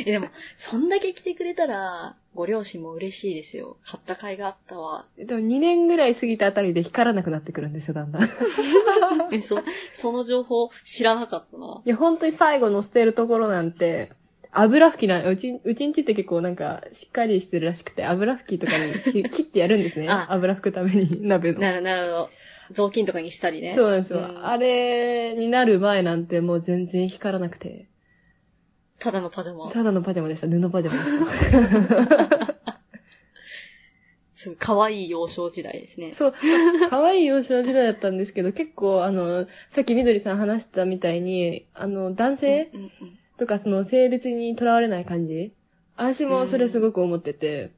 [0.06, 3.76] えでも、そんだけ着てくれたら、ご両親も嬉しいですよ。
[3.84, 5.06] 買った甲斐があったわ。
[5.18, 8.22] でも2年ぐらい過ぎたあたりで光らなくなってくるんですよ、だんだん。
[8.24, 8.28] い
[9.32, 9.60] え、そ、
[9.92, 11.82] その情報知らなかったな。
[11.84, 14.12] や、本当に最後の捨てるところなんて、
[14.54, 20.08] 油拭きな、うち、うちんちって結構なんか、しっかりしてるらしくて、油拭きとかにき 切ってやるんですね。
[20.08, 21.60] あ油拭くために、 鍋の。
[21.60, 22.30] なる、なるほど。
[22.72, 23.74] 雑巾とかにしたりね。
[23.74, 24.20] そうなんですよ。
[24.20, 27.86] んあれになる前なんてもう全然光らなくて。
[28.98, 29.70] ただのパジャマ。
[29.70, 30.46] ただのパジャマでした。
[30.46, 32.54] 布パジャマでした。
[34.36, 36.14] すごい可愛い幼少時代ですね。
[36.16, 36.34] そう。
[36.90, 42.70] 可愛い幼少時代だったんですけど、結構あの、さっきみどりさん話してたみたいに、あの、男性
[43.42, 45.52] とかその性別にとらわれない感じ？
[45.96, 47.72] 私もそれすごく思ってて。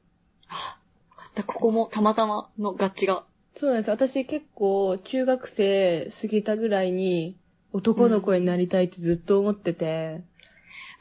[0.47, 0.77] あ、
[1.09, 1.43] よかった。
[1.43, 3.25] ここもたまたまの合致が。
[3.57, 3.89] そうなんです。
[3.89, 7.35] 私結構中学生過ぎたぐらいに
[7.73, 10.21] 男の子になりたいってずっと思ってて。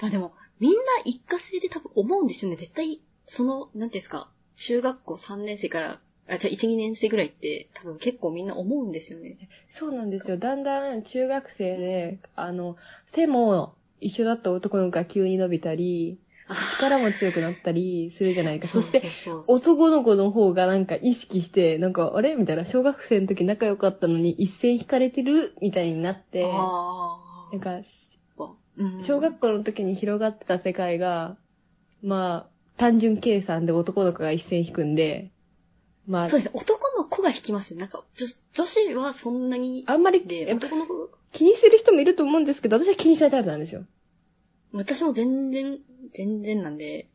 [0.00, 2.57] まあでも、みんな一過性で多分思うんですよね。
[2.57, 4.31] 絶対、その、なんていうんですか、
[4.66, 9.37] 中学校3年生から、あ、じゃあ1、2年生ぐらいって多分結構みんな思うんですよね。
[9.79, 10.38] そうなんですよ。
[10.38, 12.77] だんだん中学生で、あの、
[13.14, 18.68] 背も一緒だった男の子が急に伸びたり、あ力も強くなったりするじゃないか。
[18.68, 19.02] そして、
[19.48, 27.18] 男の子の方がなんか意識して、なんか、あれみたいな、小学生の時仲良かったのに一線引かれてるみたいになって、あ
[27.52, 27.80] なんか、
[29.07, 31.37] 小学校の時に広がってた世界が、
[32.02, 35.30] まあ、単純計算で男の子が一線引くんで、
[36.07, 36.53] まあ、そうですね。
[36.55, 37.81] 男の子が引きますよ。
[37.81, 38.27] なんか、女
[38.64, 41.07] 女子はそんなに、あんまり男の子？
[41.07, 43.85] が、気にする人もいると思うんですけど、私は気にしないタイプなんですよ。
[44.73, 45.79] 私も全然、
[46.14, 47.09] 全然なんで、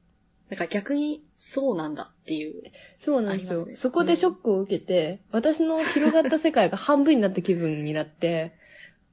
[0.49, 2.63] なんか逆にそうなんだっていう。
[2.99, 3.67] そうなんですよ。
[3.77, 8.53] そこでショックを受けて、私の広がった世界が半分になった気分になって、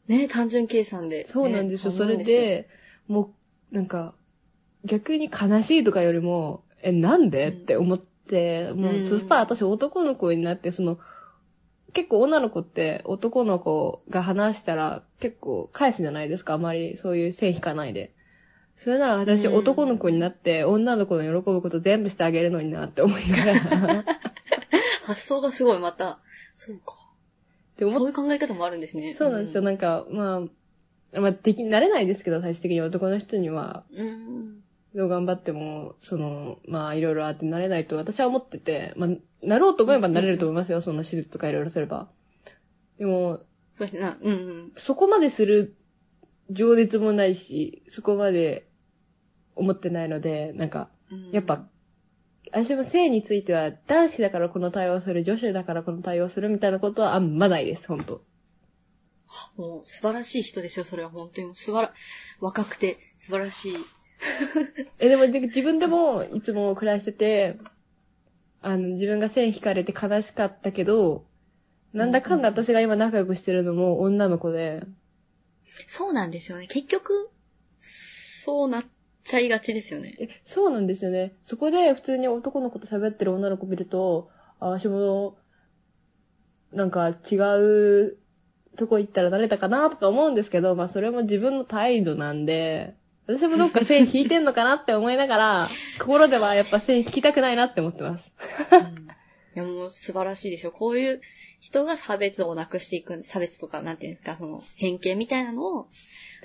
[0.09, 1.27] ね、単純計算で。
[1.29, 1.93] そうなんですよ。
[1.93, 2.69] ねそれ、で、
[3.09, 3.35] も
[3.73, 4.15] う、なんか、
[4.85, 8.07] 逆に悲しいとかよりも、え、なんで、うんって思って、
[8.75, 10.99] もう、うんそしたら私男の子になって、その、
[11.93, 16.55] 結構女の子って男の子が話したら結構返すじゃないですか。
[16.55, 18.12] あまりそういう線引かないで。
[18.85, 24.05] それなら私うん男の子になって女の子の喜ぶこと全部してあげるのになって思いながら。
[25.05, 26.19] 発想がすごいまた、
[26.59, 26.95] そうか。
[27.77, 29.15] って思っそういう考え方もあるんですね。
[29.17, 29.62] そうなんですよ。
[29.62, 30.43] なんか、ま
[31.15, 34.62] あ、まあ、でき、なれないですけど、最終的に男の人には、うん。
[34.96, 39.11] どう頑張っても、その、まあ、いろいろあってなれないと私は思ってて、まあ、
[39.46, 42.09] なろうと思えばなれると思いますよ、その手術とかいろいろすれば。
[42.98, 43.40] でも、
[43.76, 44.16] そうですね。
[44.22, 44.72] うんうん。
[44.76, 45.76] そこまでする
[46.50, 48.66] 情熱もないし、そこまで
[49.54, 51.68] 思ってないので、なんか、うんやっぱ、
[52.52, 58.22] 私も性については、男子だからこの対応する、女子だからこの対応するみたいなことはあんまないです、本当
[59.56, 61.54] もう素晴らしい人ですよ、それは本当に。
[61.54, 61.92] 素晴ら、
[62.40, 63.72] 若くて素晴らしい。
[64.98, 67.59] え、でもで自分でもいつも暮らしてて、
[68.62, 71.24] あの、自分が線引かれて悲しかったけど、
[71.92, 74.83] なんだかんだ私が今仲良くしてるのも女の子で、
[75.88, 76.66] そうなんですよね。
[76.66, 77.31] 結局、
[78.44, 78.85] そうなっ
[79.24, 80.16] ちゃいがちですよね。
[80.20, 81.33] え、そうなんですよね。
[81.46, 85.37] そこで普通に男の子と喋ってる女の子見ると、あ、私も、
[86.72, 88.18] なんか違う
[88.76, 92.94] とこ行ったら慣れたかなとか思うんですけど、まあそれも自分の態度なんで、
[93.27, 98.33] 私もどっか線引いてんのかなって思いながら、 心ではやっぱ線引きたくないなって思ってます。
[98.73, 99.07] うん
[99.57, 100.71] いやもう素晴らしいですよ。
[100.71, 101.23] こういう
[101.61, 105.89] 人が差別をなくしていく、差別とか、なんていうんですか、その偏見みたいなのを、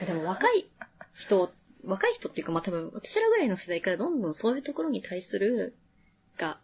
[0.06, 0.70] でも若い
[1.14, 1.52] 人、
[1.84, 5.76] 若い人っていうか、まあ多分私らぐらいの世代からどんどんそういうところに対する、
[6.38, 6.62] が、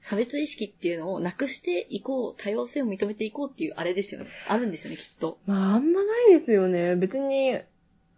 [0.00, 4.26] 差別意識っていうのをなくしていこう、多様性を認めていこうっていうあれですよね。
[4.48, 5.38] あるんですよね、きっと。
[5.46, 6.96] まああんまないですよね。
[6.96, 7.60] 別に、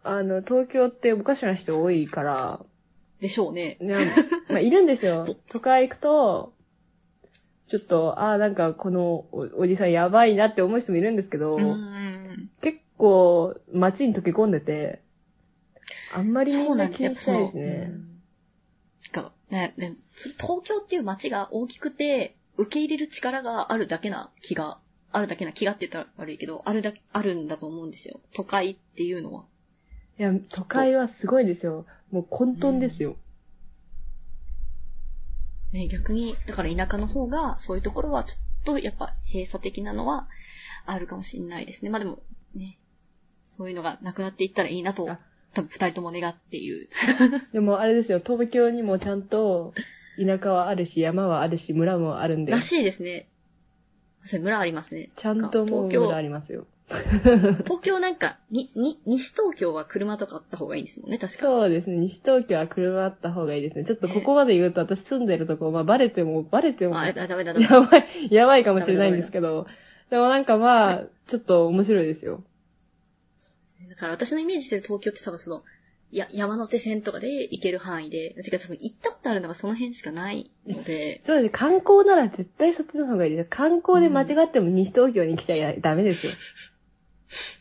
[0.09, 2.65] あの、東京っておかしな人多いから、
[3.21, 3.77] でしょうね。
[3.81, 4.15] ね、
[4.49, 5.27] まあいるんですよ。
[5.51, 6.55] 都会行くと、
[7.69, 11.59] ちょっと、ああ、なんかこのおおじさんやばいなって思う人もいるんですけど、
[12.63, 15.03] 結構街に溶け込んでて、
[16.15, 17.67] あんまりみそうんな気にしないですうね。
[17.87, 18.21] ん
[19.13, 24.79] なんかね、でもそれ東京っていう街が大きくて、受け入れる力があるだけな気が、
[25.13, 28.21] あるだけな気がって言ったら悪いけど、あるだ、あるんだと思うんですよ。
[28.35, 29.45] 都会っていうのは。
[30.19, 31.87] いや、都会はすごいですよ。
[32.11, 33.17] もう混沌ですよ。
[35.73, 40.29] ね、逆に、だから田舎の方が、そういうところはちょっとやっぱ閉鎖的なのは
[40.87, 41.91] あるかもしれないですね。
[41.91, 42.21] まあでも、
[42.55, 42.79] ね、
[43.47, 45.21] そういうのがなくなっていったらいいなとあ、
[45.55, 46.89] 多分二人とも願っている。
[47.53, 49.75] でもあれですよ、東京にもちゃんと
[50.19, 53.29] 田舎はあるし、山はあるし、村もあるんで、らしいですね。
[54.25, 55.11] それ村ありますね。
[55.17, 56.67] ちゃんともう村ありますよ。
[56.89, 61.41] 東京なんか、に、 に、西東京は車とかあった方がいいんですもんね、確か。
[61.41, 63.85] そうですね、西東京は車あった方がいいですね。
[63.85, 67.81] ちょっとここまで言うと私住んでるとこ、まあバレても、バレても、あ、やダメだ、ダメだ。
[67.81, 69.67] ばい、 やばいかもしれないんですけど、
[70.11, 72.43] でもなんかまあ、ちょっと面白いですよ。
[73.89, 75.63] だから私のイメージしてる東京って多分その、
[76.11, 83.49] や、山手線とかで行ける範囲で、てか多分行ったことあるのがその辺しかないので、そうですね、観光なら絶対そっちの方がいいです。
[83.51, 86.33] 観光で間違っても西東京に来ちゃダメですよ。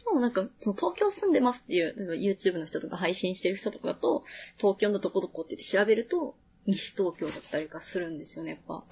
[0.05, 4.23] でもなんか、その東京住んでますっていう、YouTube の人とか配信してる人とかだと、
[4.57, 8.83] 東京のどこどこって言って調べると、西東京だったりとかするんですよね、やっぱ。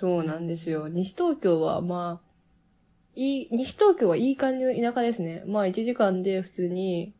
[0.00, 0.88] そうなんですよ。
[0.88, 2.26] 西東京は、まあ、
[3.14, 5.42] いい、西東京はいい感じの田舎ですね。
[5.46, 7.14] まあ1時間で普通に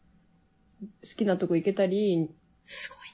[0.81, 2.29] 好きなとこ行けたり、
[2.65, 3.07] すごい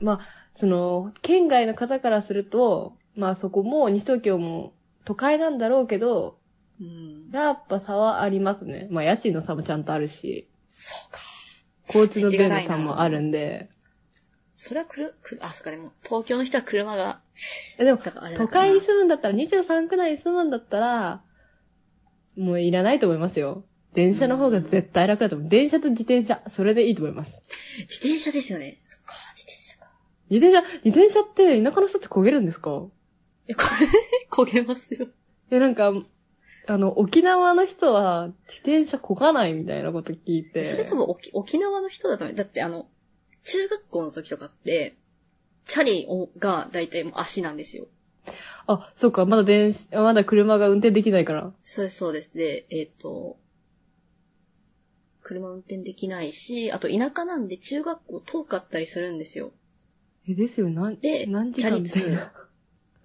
[0.00, 0.20] まあ、
[0.56, 4.72] その、県外の方からすると、まあそこも西東京も
[5.04, 6.37] 都会なんだろうけど、な
[6.80, 7.30] うん。
[7.32, 8.88] やっぱ差はありますね。
[8.90, 11.18] まあ家賃の差もちゃんとあるし、そうか。
[11.98, 13.68] 交通の便の差もあるんで。
[14.60, 17.20] それはくる、くる、あ、そっか、でも、東京の人は車が、
[17.78, 18.00] えでも、
[18.36, 21.22] 都会に住むんだったら、23区内に住むんだったら、
[22.36, 23.64] もういらないと思いますよ。
[23.94, 25.48] 電車の方が絶対楽だと思う。
[25.48, 27.30] 電車と自転車、それでいいと思います。
[27.88, 28.78] 自転車ですよね。
[28.88, 29.90] そっか、自転車か。
[30.28, 32.82] 自転車、自転車って田舎の人って焦げるんですか？
[33.46, 35.06] え、これ、焦げますよ。
[35.52, 35.92] え、なんか、
[36.68, 40.70] あの、沖縄の人は自転車焦がないみたいなこと聞いて。
[40.70, 42.36] それ多分沖沖縄の人だと思う。
[42.36, 42.86] だってあの、
[43.44, 44.94] 中学校の時とかって、
[45.66, 46.06] チャリ
[46.38, 47.86] が大体もう足なんですよ。
[48.66, 51.52] あ、そうか、まだ電車、まだ車が運転できないから。
[51.64, 52.34] そうです、そうです。
[52.34, 53.38] で、えっ、と、
[55.22, 59.52] 車運転できないし、あと田舎なんで中学校遠かったりするんですよ。
[60.28, 62.32] え、ですよ、なん、で何時間みたいな。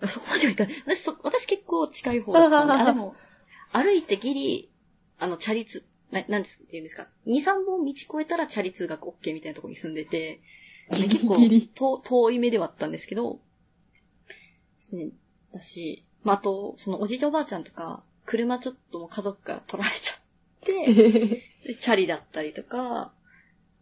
[0.01, 0.73] あそこまではいかない。
[0.85, 3.15] 私そ私結構近い方だったんで、 あ、でも、
[3.73, 4.71] 歩いてギリ、
[5.17, 10.39] あの、チャリ通、な、なんです言うんですか？2、3本道越えたらチャリ通学 OK みたいなところに住んでて、
[10.89, 11.37] 結構
[11.75, 13.39] 遠遠い目ではあったんですけど、で
[14.89, 15.09] すね、
[15.53, 23.13] だし、まあ、あと、そのおじいちゃんおばあちゃんとか、車ちょっともう家族から取られちゃって、 でチャリだったりとか、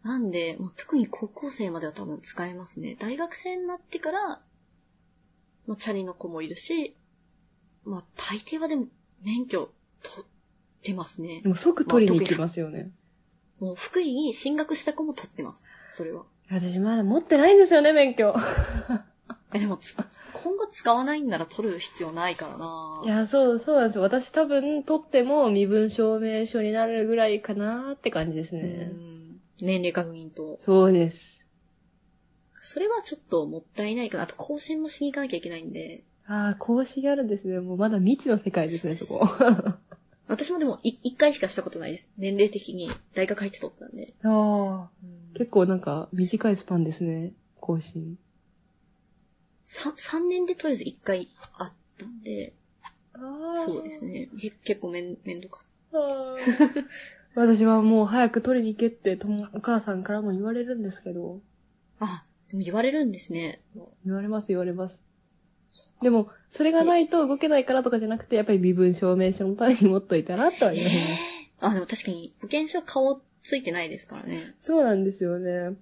[0.02, 2.96] なんで、まあ、特に高校生までは多分使えますね。
[2.98, 4.42] 大学生になってから、
[5.66, 6.96] まあ、チャリの子もいるし、
[7.84, 8.86] まあ、大抵はでも
[9.22, 9.70] 免許
[10.02, 11.48] 取ってますねで。
[11.48, 12.90] も即取りに行きますよね。
[13.60, 15.62] もう福井に進学した子も取ってます。
[15.96, 16.24] それは。
[16.50, 18.34] 私まだ持ってないんですよね、免許。
[19.54, 19.94] え、でもつ、
[20.32, 24.02] 今後使わないんなら取る必要ないからないや、そう、そうなんですよ。
[24.02, 28.62] 私多分取っても身分証明書になるぐらいかなって感じですうね。
[28.86, 29.40] ん。
[29.60, 30.58] 年齢確認と。
[30.62, 31.16] そうです。
[32.62, 34.24] それはちょっともったいないかな。
[34.24, 36.04] あと更新もしに行かなきゃいけないんで。
[36.26, 37.60] ああ、更新あるんですね。
[37.60, 39.26] もうまだ未知の世界ですね、そこ。
[40.28, 42.08] 私もでもい一回しかしたことないです。
[42.16, 44.14] 年齢的に大学入って取ったんで。
[44.22, 44.90] ああ、
[45.36, 48.18] 結構なんか短いスパンですね、更新。
[49.64, 52.54] さ三年でとりあえず一回あったんで、
[53.14, 54.04] あそうです。
[54.04, 54.28] ね。
[54.40, 56.84] け結構めん、めんどかっあー
[57.34, 61.40] 私はもう早く取りに行けってともお母さんからも言われるんですけど、
[61.98, 62.06] た。
[62.06, 63.62] あ、でも言われるんですね。
[64.04, 64.98] 言われます言われます。
[66.02, 71.22] でも、それがないと動けないからとかじゃなくて、やっぱり身分証明書のために持っといたらとは言われます。
[71.60, 74.54] あ、でも確かに保険証顔ついてないですからね。
[74.62, 75.76] そうなんですよね。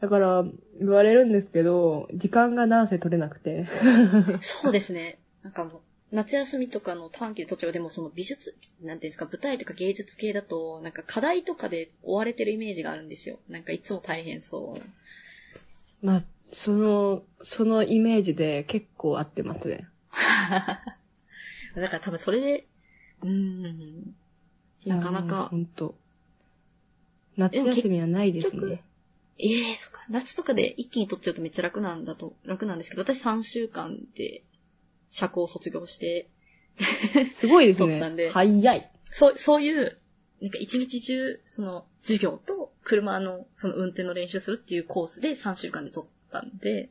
[0.00, 0.44] だから、
[0.78, 3.66] 言われるんですけど、時間がなんせ取れなくて。
[4.62, 5.18] そうですね。
[5.42, 13.38] なんかもう、夏休みとかの短期で途中でもその美術、なんていうんですか、舞台とか芸術系だと、なんか課題とかで追われてるイメージがあるんですよ。
[13.48, 16.06] なんかいつも大変そう。
[16.06, 19.88] まあ、その、そのイメージで結構合ってますね。
[21.76, 22.66] だから多分それで、
[23.22, 24.14] うーん、
[24.86, 25.94] なかなかほ、んと。
[27.36, 28.82] 夏休みはないですね。
[29.38, 30.04] ええそっか。
[30.10, 34.42] 夏とかで一気に取っちゃうとめっちゃ楽なんだと、楽なんですけど、私3週間で
[35.10, 36.28] 社交を卒業して、
[37.40, 38.30] すごいです取ったんでね。
[38.30, 38.90] 早い。
[39.12, 39.98] そう、そういう、
[40.40, 46.90] なんか一日中、その、授業と車の、その運転の練習するっていうコースで3週間で取ったんで、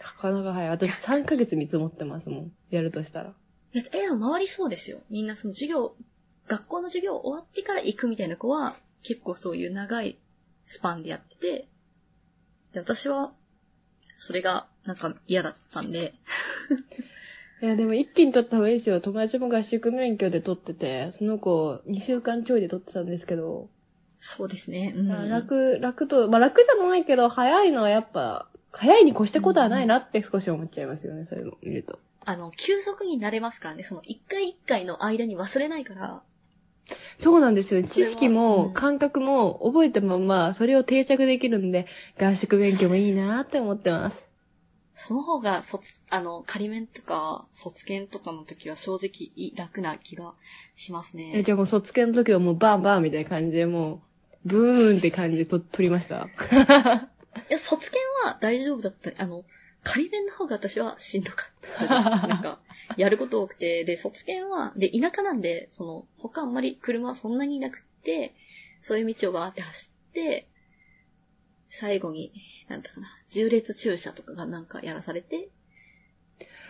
[0.00, 0.68] なかなか早い。
[0.68, 2.52] 私3ヶ月見積もってますもん。
[2.70, 3.34] やるとしたら。
[3.72, 5.00] いや、え、でも回りそうですよ。
[5.08, 5.94] みんなその授業、
[6.46, 10.18] 学校の授業終わってから行くみたいな子は、結構そういう長い
[10.66, 11.68] スパンでやってて、
[12.74, 13.32] で、私は、
[14.18, 16.14] それが、なんか嫌だったんで、
[17.62, 19.00] いや、でも一気に取った方がいいですよ。
[19.00, 23.70] 友達も合宿免許で取ってて、その子2週間ちょいで取ってたんですけど、
[24.36, 24.94] そうですね。
[24.96, 31.98] うん、楽、楽と、まあ楽じゃないけど、早いのはやっぱ、早いに越したことはないなって少し思っちゃいますよね、そういうの見ると。
[32.24, 36.22] あの、急速になれますからね、その一回一回の間に忘れないから、
[37.20, 37.82] そうなんですよ。
[37.82, 41.86] 知識うもん感覚も覚えたまんま、それを定着できるんで、
[42.20, 44.16] 合宿勉強もいいなって思ってます。
[45.08, 50.34] その方が、卒、あの、仮面とか、卒検とかの時は正直い楽な気が
[50.76, 51.42] しますえ、ね。
[51.44, 54.00] じゃあもう卒検の時はもうバンバンみたいな感じで、もう、
[54.44, 56.28] ブーンって感じでと取りました。
[57.50, 59.10] いや、卒検は大丈夫だった。
[59.22, 59.44] あの、
[59.82, 61.86] 仮面の方が私はしんどかった。
[61.86, 62.60] なんか、
[62.96, 68.34] やること多くて、で、卒検は、で、田舎なんで、その、他あんまり車はそんなにいなくって、
[68.82, 70.48] そういう道をバーって走って、
[71.70, 72.32] 最後に、
[72.68, 75.48] なんだかな、重列駐車とかがなんかやらされて、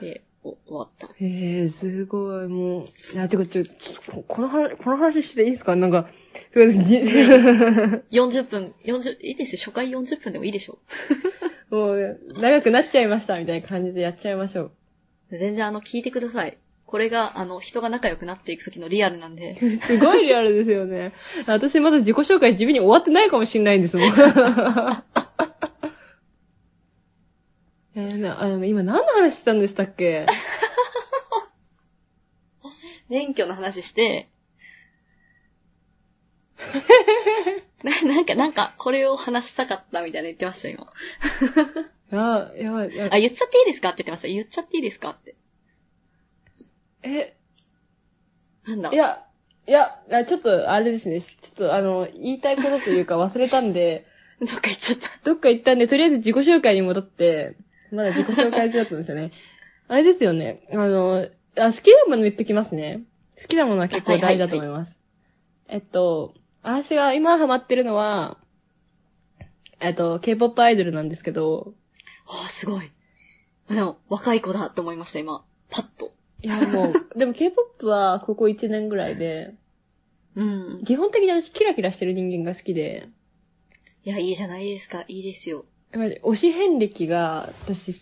[0.01, 1.07] で、終わった。
[1.09, 3.15] へえ、すごい、もう。
[3.15, 5.75] いや、てか、ちょ、ちょこの話、この話していいですか？
[5.77, 6.09] なんか、
[6.53, 10.79] すいませんじ40分、40、いいですよ、初回40分でもいいでしょ。
[11.75, 14.71] もう、長くなっちゃいました、みたいな感じでやっちゃいましょう。
[15.31, 16.59] 全然あの、聞いてください。
[16.87, 19.57] これが、あの、人が仲良くなっていく時のリアルなんで。
[19.89, 21.13] すごいリアルですよね。
[21.47, 24.13] 私まだ自己紹介地味に終わってないかもしれないんですもん。
[27.97, 30.27] えーな今何の話してたんでしたっけ？
[33.09, 34.29] 免許の話して、
[37.85, 40.85] ななんか、なんか、これを話したかったみたいな言ってました、今。
[40.85, 44.29] い や、いや、いやあ、言っちゃっていいですかって言ってました。
[44.29, 45.35] 言っちゃっていいですかって。
[47.03, 47.37] え、
[48.67, 49.25] なんだいや、
[49.67, 51.21] いやちょっと、あれですね。
[51.21, 54.07] ちょっと、あの、言いたいことというか忘れたんで、
[54.41, 55.09] どっか行っちゃった。
[55.25, 57.57] どっか行ったんで、とりあえず自己紹介に戻って、
[57.95, 59.33] まだ自己紹介中だったんですよね。
[59.89, 60.67] あれですよね。
[60.73, 63.03] あの、あ好きなもの言っときますね。
[63.41, 64.99] 好きなものは結構大事だと思います。
[65.69, 68.39] えっと、私が今ハマってるのは、
[69.81, 71.75] えっと、K-POP アイドルなんですけど、
[72.27, 72.91] あー、すごい。
[73.69, 75.45] あでも、若い子だって思いました、今。
[75.71, 76.13] パッと。
[76.43, 79.55] いやもう、 でも K-POP はここ1年ぐらいで、
[80.37, 80.85] うん。
[80.85, 83.09] 基本的に私キラキラしてる人間が好きで、
[84.05, 85.05] いや、いいじゃないですか。
[85.09, 85.65] いいですよ。
[85.95, 88.01] 推し遍歴が、私、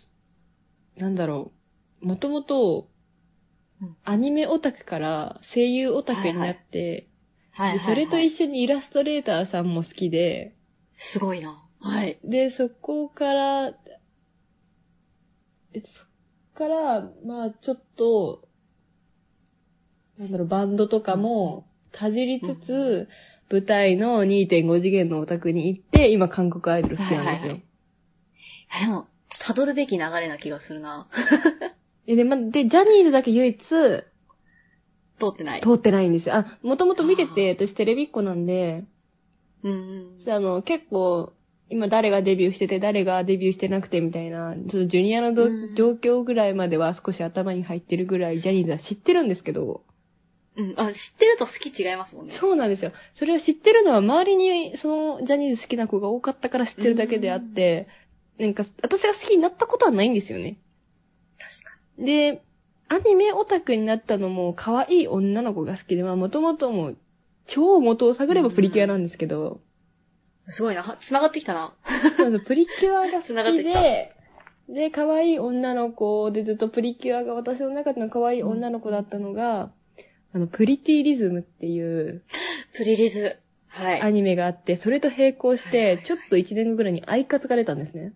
[0.96, 1.52] なんだろ
[2.02, 2.88] う、もともと
[3.82, 7.08] うん、アニメオタクから声優オタクになって、
[7.50, 10.54] はいはい、それと一緒にイラストレーターさんも好きで、
[11.12, 11.68] すごいな。
[11.80, 12.20] はい。
[12.24, 13.66] で、そこから、
[15.74, 16.06] えそっ
[16.54, 18.48] から、まあちょっと、
[20.16, 23.08] なんだろう、バンドとかも、かじりつつ、
[23.50, 27.24] 舞台の2.5次元のオタクに行って、今韓国アイドル好きなんですよ。
[27.24, 27.71] はいはいはい
[28.80, 29.06] でも、
[29.46, 31.08] 辿るべき流れな気がするな。
[32.06, 34.04] でで、ま、で、ジャニーズだけ唯一、通
[35.18, 35.62] 通ってない。
[35.62, 36.34] ってないんですよ。
[36.34, 38.84] あ、もともと見てて、私テレビっ子なんで、
[39.62, 40.32] うんうん。
[40.32, 41.32] あの、結構、
[41.70, 49.82] 今誰がデビューしてて、誰がデビューしてなくてみたいな、ちょっとジュニアのどうん状況ぐらいまでは少し頭に入ってるぐらいジャニーズは知ってるんですけど、
[50.56, 50.74] うん。
[50.76, 52.36] あ、知ってると好き違いますもんね。
[52.38, 52.92] そうなんですよ。
[53.14, 57.88] それを知ってるのは周りにそのジャニーズ好きな子が多かったから知ってるだけであって、
[58.38, 60.58] なんか私が好きになったことはないんですよね。
[61.38, 62.42] 確かで、
[62.88, 66.96] アニメオタクになったのも可愛い女の子が好きで、まあもともともう
[67.46, 69.60] 超元を探ればプリキュアなんですけど、
[70.46, 70.52] に。
[70.52, 70.82] すごいな。
[70.82, 71.74] は繋がってきたな。
[72.46, 74.14] プリキュアが好繋がってきで、
[74.68, 79.70] で、可愛い女の子でずっとプリキュアが私の中での可愛い女の子だったのが、
[80.34, 82.22] あの、プリティリズムっていう
[82.76, 83.38] プリリズ。
[83.68, 84.02] はい。
[84.02, 88.12] アニメがあって、それと並行してちょっと1年後ぐらいにアイカツが出たんですね。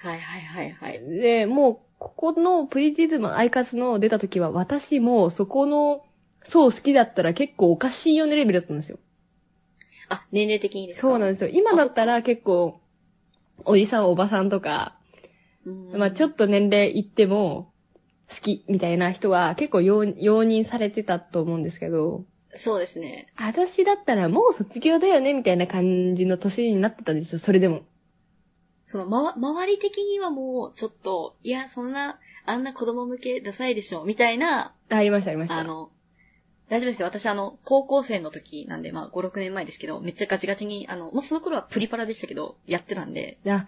[0.00, 1.00] はいはいはいはい。
[1.08, 6.04] で、もう、ここのプリティズムアイカツの出た時は、私もそこの
[6.44, 8.98] 層好きだったら結構おかしいよねレベルだったんですよ。
[10.08, 11.08] あ、年齢的にですか？
[11.08, 11.50] そうなんですよ。
[11.50, 12.80] 今だったら結構、
[13.64, 14.96] おじさんおばさんとか、
[15.66, 17.72] うんまあちょっと年齢いっても、
[18.30, 22.24] 好きみたいな人は結構容容認されてたと思うんですけど、
[22.64, 23.26] そうですね。
[23.36, 27.82] 私だったらもう卒業だよねみたいな感じの年になってたんですよ、それでも。
[28.90, 35.58] その、ま、周り的にはもう、ちょっと、いや、そんな、あんな子供向けダサいでしょ、みたいな、ありました、ありました。
[35.58, 35.90] あの、
[36.70, 37.08] 大丈夫ですよ。
[37.08, 43.66] 私、あの、高校生の時なんで、まあ、5、6年前ですけど、めっちゃガチガチに、あの、もうその頃はプリパラでしたけど、やってたんで、いや、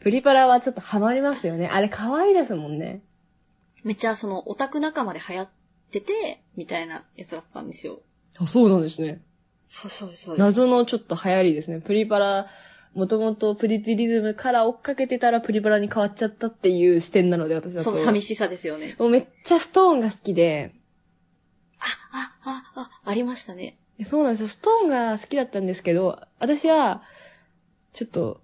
[0.00, 1.66] プリパラはちょっとハマりますよね。
[1.66, 3.02] あれ可愛いですもんね。
[3.84, 5.48] めっちゃその、オタク仲間で流行っ
[5.92, 8.00] てて、みたいなやつだったんですよ。
[8.38, 9.22] あ、そうなんですね。
[9.68, 10.38] そうそうそう。
[10.38, 11.80] 謎のちょっと流行りですね。
[11.80, 12.48] プリパラ、
[12.94, 18.96] もともとプリティリズムから追っかけてたらプリパラに変わっちゃったっていう視点なので、私はその寂しさですよね。
[18.98, 20.72] もうめっちゃストーンが好きで、
[21.78, 23.78] あ、あ、あ、あ、ありましたね。
[24.04, 24.48] そうなんですよ。
[24.48, 27.02] ストーンが好きだったんですけど、私は、
[27.94, 28.40] ちょっと、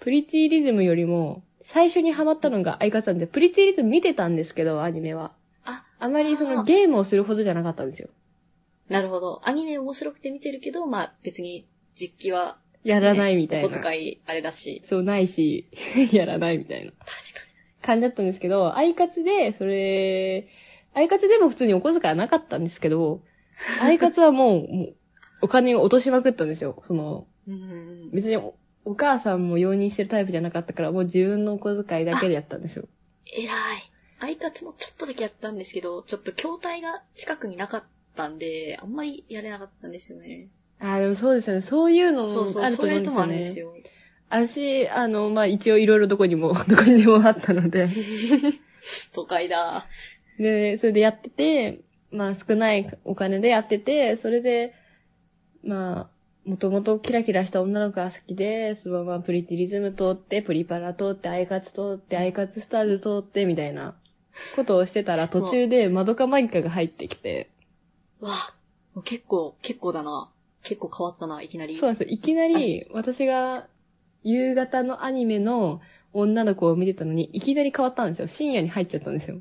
[0.00, 1.42] プリティリズムよりも、
[1.72, 5.32] 最初にハマったのが相方なんで、プリティリズム見てたんですけど、アニメは。
[5.64, 8.08] あ、あまりそのゲームをするほどじゃなかったんですよ。
[8.88, 9.40] なるほど。
[9.44, 11.66] アニメ面白くて見てるけど、まあ別に
[11.98, 13.78] 実機は、やらないみたいおな。
[13.78, 14.82] 小遣いあれだし。
[14.88, 15.68] そう、ないし、
[16.12, 17.06] やらないみたいな確か
[17.82, 20.48] 感じだったんですけど、アイカツで、それ、
[20.94, 23.22] アイカツでも普通にお小遣いはなかったんですけど、
[23.80, 24.94] アイカツはもう、もう
[25.42, 26.82] お金を落としまくったんですよ。
[26.86, 27.26] その。
[28.12, 28.54] 別にお
[28.84, 32.88] お母さんも容認してるタイプじゃなかったから、もう自分のお小遣いだけでやったんですよ。
[33.26, 33.92] 偉い。
[34.20, 37.84] アイカツもちょっとだけやったんですけど、ちょっと筐体が近くになかっ
[38.16, 40.48] たんで、あんまりやれなかったんですよね。
[40.82, 41.62] あーでもそうですよね。
[41.62, 43.92] そういうのそうそう、もあるとそう思うんですよんですよ。
[44.28, 47.88] 私、あの、まあ、一応いろいろどこにも、 どこにでもあったので。
[49.14, 49.86] 都会だ。
[50.38, 51.80] で、それでやってて、
[52.10, 54.74] まあ少ないお金でやってて、それで、
[55.62, 63.94] まあ、もともとキラキラした女の子が好きで、そのままプリティリズム通って、プリパラ通って、アイカツ通って、アイカツスターズ通って、みたいな
[64.56, 67.50] ことをしてたら、途中でマドカマギカが入ってきて、
[68.20, 68.54] わあ、
[68.94, 70.31] もう結構、結構だな。
[70.62, 71.76] 結構変わったな、いきなり。
[71.76, 72.14] そうなんですよ。
[72.14, 73.68] いきなり、私が
[74.22, 75.80] 夕方のアニメの
[76.12, 78.28] 女の子を見てたのに、いきなり変わったんですよ。
[78.28, 79.40] 深夜に入っちゃったんですよ。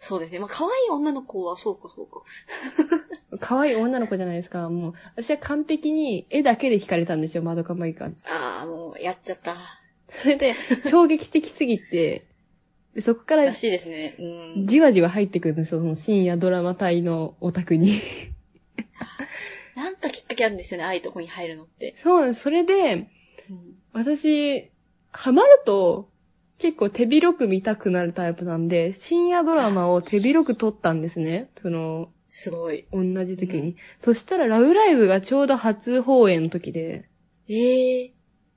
[0.00, 0.38] そうですね。
[0.38, 2.22] まあ、可愛い女の子は、そうか、そうか。
[3.40, 4.68] 可愛い女の子じゃないですか。
[4.70, 8.06] もう、私は完璧に絵だけで惹かれたんですよ、マドカマギカ。
[8.06, 9.56] ああ、もう、やっちゃった。
[10.22, 10.54] それで、
[10.90, 12.24] 衝撃的すぎて、
[12.94, 14.16] でそこかららしいですね。
[14.18, 14.66] うん。
[14.66, 18.00] じわじわ入ってくるんですよ、その深夜ドラマ隊のオタクに。
[19.78, 21.94] なんかきっかけあるんですよね、ああいうとこに入るのって。
[22.02, 22.42] そうなんです。
[22.42, 22.74] それで、
[23.48, 23.74] うん。
[23.92, 24.70] 私、
[25.12, 26.10] ハマると、
[26.58, 31.50] 結構手広く見たくなるタイプなんで、深夜ドラマを手広く撮ったんですね。
[31.62, 32.86] その、すごい。
[32.92, 33.60] 同じ時に。
[33.60, 37.08] うんそしたら、ラブライブがちょうど初放映の時で、
[37.48, 38.12] ええ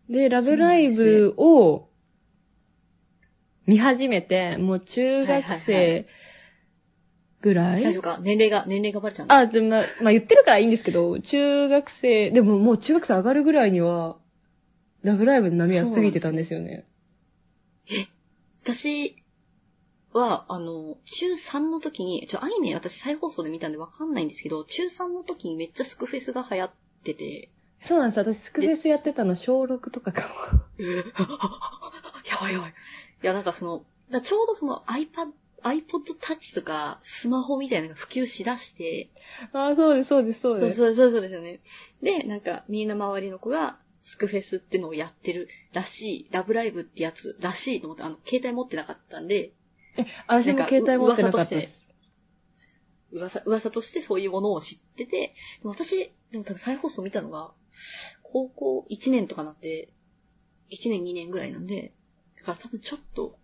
[0.10, 1.88] で、ラブライブを
[3.68, 6.08] 見始めて、もう中学生
[7.42, 7.84] ぐらい？
[7.84, 14.18] 大丈夫か年齢が、年齢がバレちゃうのあ、でもまあ、まあ、言ってるからいいんですけど、中学生、でももう中学生上がるぐらいには、
[15.04, 16.86] ラブライブの波は過ぎてたんですよね。
[18.64, 19.16] 私
[20.14, 26.72] は、あの、中3の時に、ちょ、アニメ私再放送で見たんでわかんないんですけど、中3の時にめっちゃスクフェスが流行っ
[27.04, 27.50] てて、
[27.88, 28.20] そうなんです。
[28.20, 30.86] 私、スクフェスやってたの小6とかかも。
[32.30, 32.72] やばいやばい。
[33.24, 35.32] いや、なんかその、だちょうどその iPad、
[35.64, 39.10] iPod Touch とかスマホみたいなのが普及しだして、
[39.54, 40.78] ああ、そうです、そうです、そうです。
[40.78, 41.62] そうそうそうそうですよね。
[42.02, 49.54] で、なんかみんな周りの子がスクフェスってのをやってるらしい、ラブライブってやつらしいと思って、あの、携帯持ってなかったんで、
[49.98, 51.82] え、私も携帯持ってなかったです。
[53.12, 57.52] 噂、噂としてそういうものを知ってて、でも私、でも多分再放送見たのが、
[58.24, 59.90] 高校1年とかなって、
[60.72, 61.94] 1年2年ぐらいなんで、
[62.38, 63.38] だから多分ちょっと、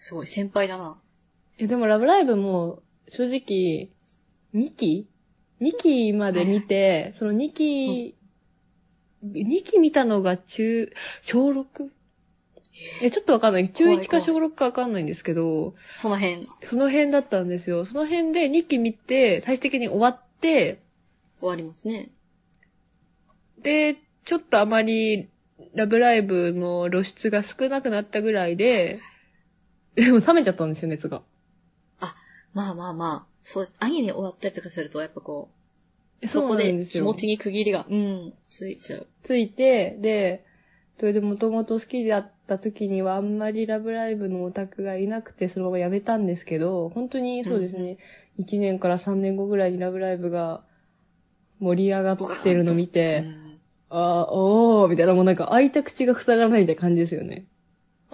[0.00, 1.00] すごい先輩だな。
[1.62, 3.90] え、でもラブライブも、正直、
[4.52, 5.08] 2期
[5.60, 8.16] ?2 期まで見て、その2期、
[9.24, 10.92] 2期見たのが中、
[11.22, 11.64] 小 6?
[13.00, 13.70] え、ちょっとわかんない。
[13.70, 17.86] 中1か小6かわかんないんですけど、その辺、その辺だったんですよ。
[17.86, 20.82] その辺で2期見て、最終的に終わって、
[21.38, 22.10] 終わりますね。
[23.62, 25.28] で、ちょっとあまり、
[25.74, 28.98] ラブライブの露出が少なくなったぐらいで、
[29.94, 31.22] でも冷めちゃったんですよ、熱が。
[32.54, 33.76] まあまあまあ、そうです。
[33.78, 35.50] アニメ終わったりとかすると、やっぱこ
[36.22, 39.06] う、そこで気持ちに区切りが、うん、ついちゃう。
[39.24, 40.44] ついて、で、
[41.00, 47.98] それでもともと好きだった時にはあんまりラブライブのオタクがいなくてそのままやめたんですけど、本当にそうですね、
[48.38, 50.62] 1年から3年後ぐらいにラブライブが
[51.58, 57.46] 盛り上がってるの見うて、んあー、おー、みたいなもうなんか開いた口が塞がらないみたいな感じですよね。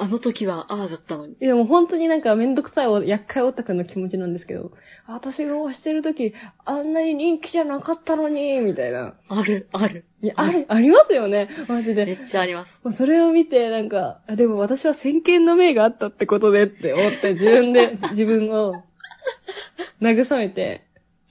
[0.00, 1.36] あの時はああだったのに。
[1.40, 4.70] いやもう本当になんかめんどくさいお厄介オタクの気持ちなんですけど、
[5.06, 6.34] 私が推してる時、
[6.64, 9.14] あんなに人気じゃなかったのに、みたいな。
[9.28, 10.04] ある、ある。
[10.22, 12.12] いや、あれ、ありますよね、マジめで。
[12.12, 12.96] っちゃあります。
[12.96, 18.82] それを見て、なんか、あでも私は先見の明があったってことでって思って、自分で、 自分を
[20.00, 20.84] 慰めて、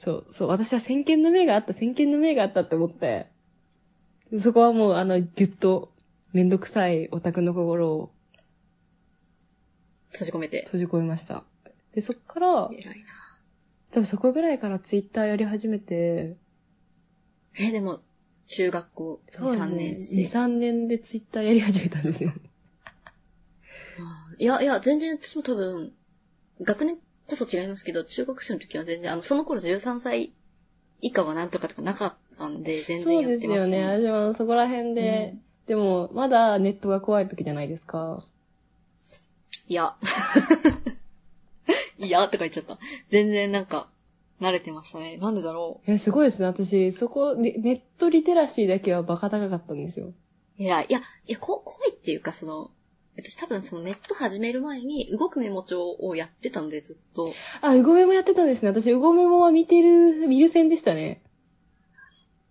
[0.03, 3.27] そう、そう、私は先見の明があった、先見の明があったって思って、
[4.41, 5.91] そこはもう、あの、ぎゅっと、
[6.33, 8.11] めんどくさいオタクの心を
[10.19, 10.63] 閉じ込めて。
[10.65, 11.43] 閉じ込めました。
[11.93, 13.05] で、そっから、偉いな。
[13.93, 16.37] 多分そこぐらいからツイッターやり始めて、
[17.59, 18.01] え、でも、
[18.55, 20.39] 中学校2、3年2、生。
[20.39, 22.31] 3年でツイッターやり始めたんですよ。
[24.39, 25.93] いや、いや、全然私も多分、
[26.61, 26.97] 学年
[27.27, 30.33] こそ違いますけど、中学生の時は全然、あの、その頃13歳
[31.01, 33.83] 以下はなんとかとかなかったんで、全然そうやってますですよね。
[33.85, 35.33] 私もそこら辺で、
[35.67, 38.25] でも、まだネットが怖い時じゃないですか。
[39.67, 39.95] いや。
[41.99, 42.77] いや、とか言っちゃった。
[43.09, 43.89] 全然なんか、
[44.39, 45.17] 慣れてましたね。
[45.17, 46.45] なんでだろえ、すごいですね。
[46.45, 50.07] 私、そこ、ねネットリテラシーだけはバカ高かったんですよ。
[50.07, 50.13] う。
[50.59, 50.85] 偉い。
[50.89, 52.71] いや、いや、こ怖いっていうか、その、
[53.17, 57.33] 私多分そのネット始める前に動くメモ帳をやってたのでずっと。
[57.61, 58.69] あ、うごメモやってたんですね。
[58.69, 61.23] 私、うごメモは見てる、見る線でしたね。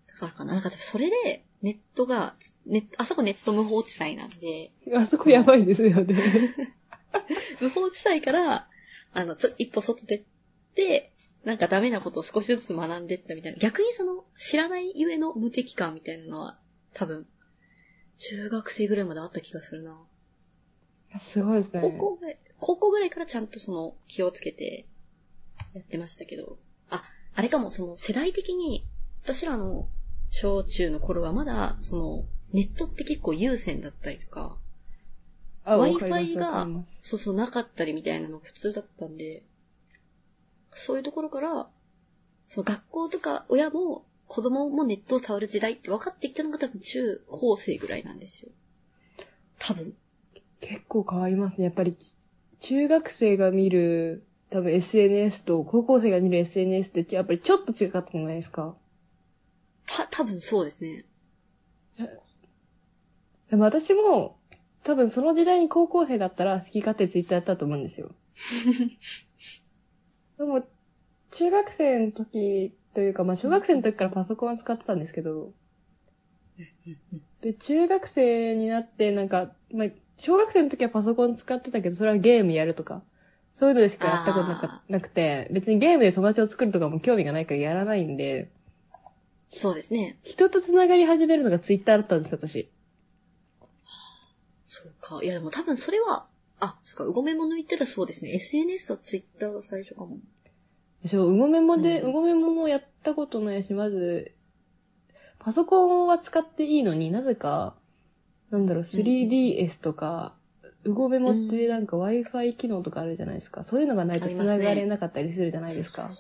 [0.09, 0.55] だからかな。
[0.55, 2.35] なんかそれで、ネットが、
[2.67, 6.14] ネあそこネット無法地帯なんで、あそこやばいですよね。
[7.61, 8.69] 無法地帯から、
[9.13, 10.25] あの、ちょ、一歩外出
[10.75, 11.13] て、
[11.45, 13.59] なんかダメなことを少しずつ学んでったみたいな。
[13.59, 16.59] 逆にその、知らないゆえの無敵感みたいなのは、
[16.95, 17.27] 多分、
[18.19, 19.97] 中学生ぐらいまであった気がするな。
[21.33, 21.81] すごいですね。
[21.81, 24.87] 高校ぐらい、高校ぐらいからちゃんとその、気をつけて、
[25.75, 26.59] やってましたけど。
[26.91, 27.05] あ、
[27.35, 28.87] あれかも、その、世代的に、
[29.23, 29.89] 私らの、
[30.31, 34.59] 小中の頃はまだ、その、ネットって結構優先だったりとか、
[35.67, 36.67] Wi-Fi が
[37.03, 39.43] そうそうなかったりみたいなのが普通だったんで、
[40.87, 41.69] そういうところから、
[42.49, 48.51] その学校とか親も子供もネットを触る時代って分かってきたのが多分中高生ぐらいなんですよ。
[49.59, 49.95] 多分。
[50.61, 51.64] 結構変わりますね。
[51.64, 51.97] やっぱり、
[52.61, 58.77] 中学生が見る、多分 SNS と高校生が見る SNS ってやっぱりちょっと違かったじゃないですか。
[59.87, 61.05] た、多分そうですね。
[63.51, 64.39] でも私も、
[64.87, 68.14] 多分その時代に高校生だったら好き勝手ツイッターやったと思うんですよ。
[70.39, 70.64] でも、
[71.32, 75.53] 中学生の時というか、まあ小学生の時からパソコンは使ってたんですけど、
[77.41, 83.03] で、中学生になってなんか、まあ、小学生の時はパソコン使ってたけど、それはゲームやるとか、
[83.59, 88.51] そういうのでしかやったことなかなくて、別にゲームで友達を作るとかも興味がないからやらないんで、
[89.53, 90.18] そうですね。
[90.22, 92.68] 人と繋がり始めるのがツイッターだったんです、私。
[94.83, 95.24] そうか。
[95.24, 96.27] いやでも多分それは、
[96.59, 98.35] あ、そっか、うごめも抜いたらそうですね。
[98.35, 100.18] SNS は Twitter が最初かも。
[101.09, 104.33] そう、うごめもで、うんうごめももやったことないし、まず、
[105.39, 107.77] パソコンは使っていいのになぜか、
[108.51, 110.35] なんだろう、3DS とか、
[110.85, 113.64] うごめもってなんか Wi-Fi 機能とかあるじゃないですか。
[113.64, 116.11] そういうのがないと繋がれなかったりするじゃないですか。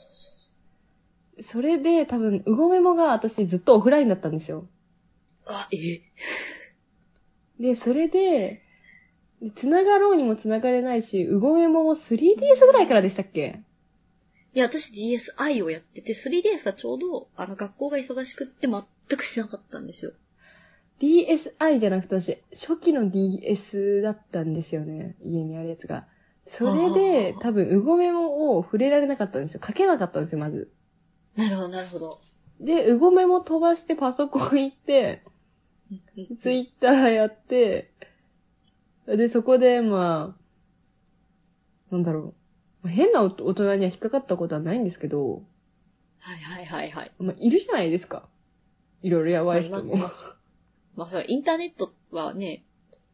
[1.52, 4.66] それで多分、うごめもが私ずっとオフラインだったんですよ。
[5.46, 6.02] あ、え
[7.60, 8.62] で、それで、
[9.60, 13.60] 繋がろうにも繋がれないし、うごめもも 3DS ぐらいからでしたっけ？
[14.54, 18.82] いや、私 DSi をやってて、3DS はちょうど、あの、学校が忙しくって全
[19.18, 20.12] くしなかったんですよ。
[21.00, 25.16] DSi じゃなくて私、初期の DS だったんですよね。
[25.24, 26.06] 家にあるやつが。
[26.58, 29.60] それで多分、うごメモを触れられなかったんですよ。
[29.66, 30.70] 書けなかったんですよ、まず。
[31.36, 32.20] なるほど、なるほど。
[32.60, 35.22] で、うごメモ飛ばしてパソコン行って、
[36.42, 37.92] ツイッターやって、
[39.06, 40.36] で、そこで、ま
[41.90, 42.34] あ、なんだろう。
[42.82, 45.42] まあ変な大人には引っかかったことはないんですけど、
[46.18, 47.12] はいはいはいはい。
[47.18, 48.28] まあ、いるじゃないですか。
[49.02, 49.96] いろいろやばい人も。
[49.96, 50.12] まあ、
[50.96, 52.64] まあ、それインターネットはね、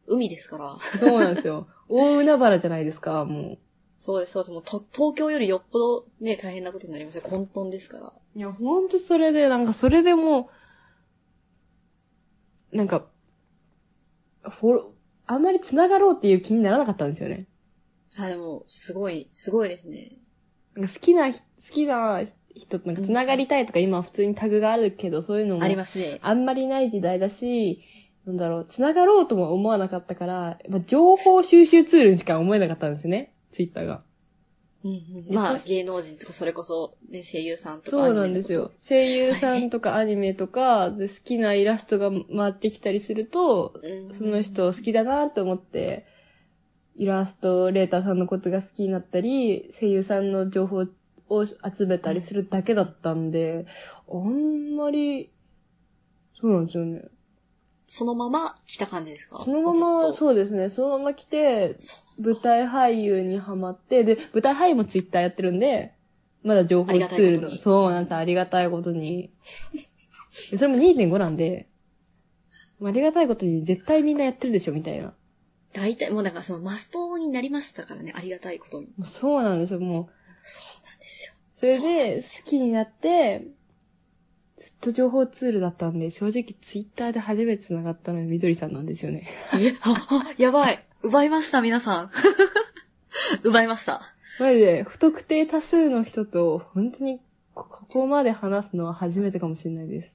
[0.07, 0.77] 海ですから。
[0.99, 1.67] そうなんですよ。
[1.89, 3.57] 大海原じゃないですか、も
[3.99, 4.51] そうです、そうです。
[4.51, 7.21] もうと東京よりよっぽどね、大変なことになりますよ。
[7.21, 8.13] 混沌ですから。
[8.35, 8.39] う。
[8.39, 10.62] いや、ほんとそれで、なんかそれでもう、
[12.73, 13.05] なんか、
[14.43, 14.93] フォロ
[15.25, 17.47] あんまり繋がろうっていう気にならなかったんですよね。
[18.15, 20.17] はい、でも、すごい、すごいですね。
[20.75, 21.39] なんか好きな、好
[21.71, 22.21] きな
[22.55, 26.19] 人となんか繋がりたいとか今は普通にタグがあるけど、そういうのもありますね。
[26.21, 27.81] あんまりない時代だし、
[28.25, 34.03] なんだろう、繋がろうとも思わなかったから、まあ、情報収集ツールにしか思えなかったんですね、ツイッターが。
[34.83, 37.91] うんうん、まあ、芸能人とか、それこそ、ね、声優さんとか。
[37.91, 38.71] そうなんですよ。。
[38.89, 46.05] 声優さんとかアニメとか、で好きなイラストが回ってきたりすると、うん、その人好きだなと思って、
[46.97, 50.85] イラストレーターさんのことが好きになったり、声優さんの情報
[51.29, 53.65] を集めたりするだけだったんで、
[54.11, 55.31] あんまり、
[56.39, 57.05] そうなんですよね。
[57.87, 59.43] そのまま来た感じですか？
[59.45, 60.15] そのまま、う。
[60.17, 61.77] そうですね、そのまま来て、
[62.19, 65.93] 舞台俳優にハマって、で、舞台俳優もツイッターやってるんで、
[66.43, 69.31] まだ情報ツールの、そうなんです、ありがたいことに。
[70.51, 71.67] でそれも2.5なんで、
[72.83, 75.13] ありがたいことに絶対みんなやってるでしょ、みたいな。
[75.73, 78.87] 大体、もうだからそのマストになりましたからね、ありがたいことに。
[79.19, 80.03] そうなんですよ、もう。
[80.03, 81.33] そうなんですよ。
[81.59, 83.47] それで、好きになって、
[84.57, 89.27] ずっと情報ツールだったんで、正直ツイッターで初めて繋がったのはみどりさんなんですよね。
[89.53, 90.85] え、あ、あ、やばい。
[91.03, 92.11] 奪いました、皆さん。
[93.43, 94.01] 奪いました。
[94.39, 97.19] マジで、不特定多数の人と、本当に
[97.53, 100.11] こ、ここまで話すのは初めてかもしれないです。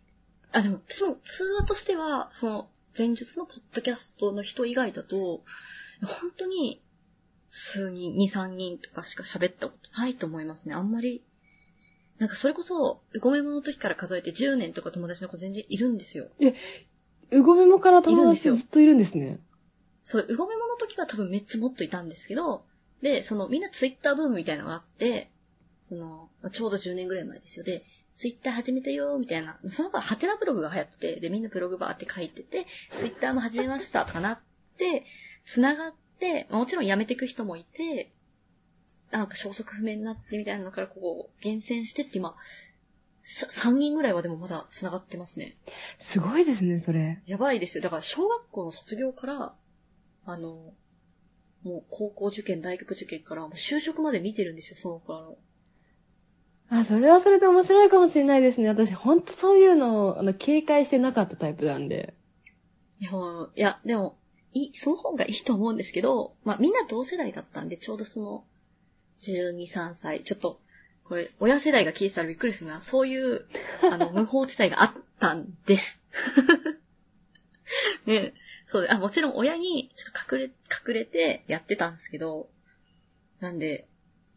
[0.51, 5.45] あ、でも、私も通話としては、その、前述のポッドキャストの人以外だと、
[6.01, 6.81] 本当に、
[7.51, 10.75] 数人、2、3人とかしか喋ったことないと思いますね。
[10.75, 11.23] あんまり。
[12.19, 16.29] なんかそれこそ、うごめもの時から数えて10年とか友達の子全然いるんですよ。
[17.31, 19.39] うごめもから友達ずっといるんですね。
[20.11, 22.65] そう、うごめもの時は多分めっちゃもっといたんですけど、
[23.03, 25.31] で、そのみんなツイッターブームみたいなのがあって、
[25.89, 27.65] その、ちょうど10年ぐらい前ですよ。
[27.65, 27.85] で、
[28.17, 29.59] ツイッター始めたよ、みたいな。
[29.71, 32.67] その頃、ハテナブログが流行ってて、で、みんなブログバーって書いてて、
[32.99, 34.39] ツイッターも始めました、とかなっ
[34.77, 35.05] て、
[35.55, 38.11] 繋がって、まあもちろん辞めていく人もいて、
[39.11, 42.35] なんか消息不明になってみたいなのからこう、厳選してって今、
[43.25, 45.57] さ3人ぐらいはでもまだ繋がってますね。
[46.13, 47.23] すごいですね、それ。
[47.27, 47.83] やばいですよ。
[47.83, 49.55] だから小学校の卒業から、
[50.31, 50.75] あの、
[51.63, 55.39] もう高校受験、大学受験から、もう就職まで見てるんですよ、その頃
[56.71, 56.79] の。
[56.81, 58.69] あ、それはそれで面白いかもしれないですね。
[58.69, 62.13] 私、ほんとそういうのを、あの、警戒してなかったタイプなんで。
[63.01, 63.11] いや、
[63.57, 64.19] いやでも、
[64.53, 68.45] いい、その方がいいと思うんですけど、まあみんな同世代だったんで、ちょうどその、
[69.21, 70.61] 12、3歳、ちょっと、
[71.05, 72.83] これ、親世代が聞いてたらびっくりするな。
[72.83, 73.47] そういう、
[73.91, 76.01] あの、 無法地帯があったんです。
[78.07, 78.35] ね
[78.69, 82.49] そうで、あ、もちろん親に、ちょっと隠れ、隠れてやってたんですけど、
[83.41, 83.89] なんで、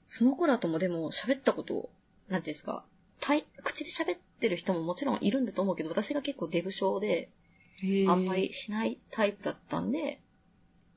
[0.07, 1.89] その頃だともでも喋ったこと、
[2.29, 2.85] なんていうんですか、
[3.63, 7.29] 口で喋ってる人ももちろんいるんだと思うけど、私が結構デブ症で、
[8.07, 10.21] あんまりしないタイプだったんで、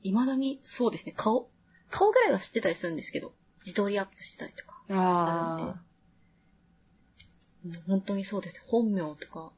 [0.03, 1.49] 未だに、そうですね、顔、
[1.91, 3.32] 顔ぐらいは知ってたりするんですけど、
[3.64, 4.82] 自撮りアップしてたりとか。
[4.91, 5.82] あ
[7.64, 8.62] もう本当にそうです。
[8.66, 9.53] 本名とか、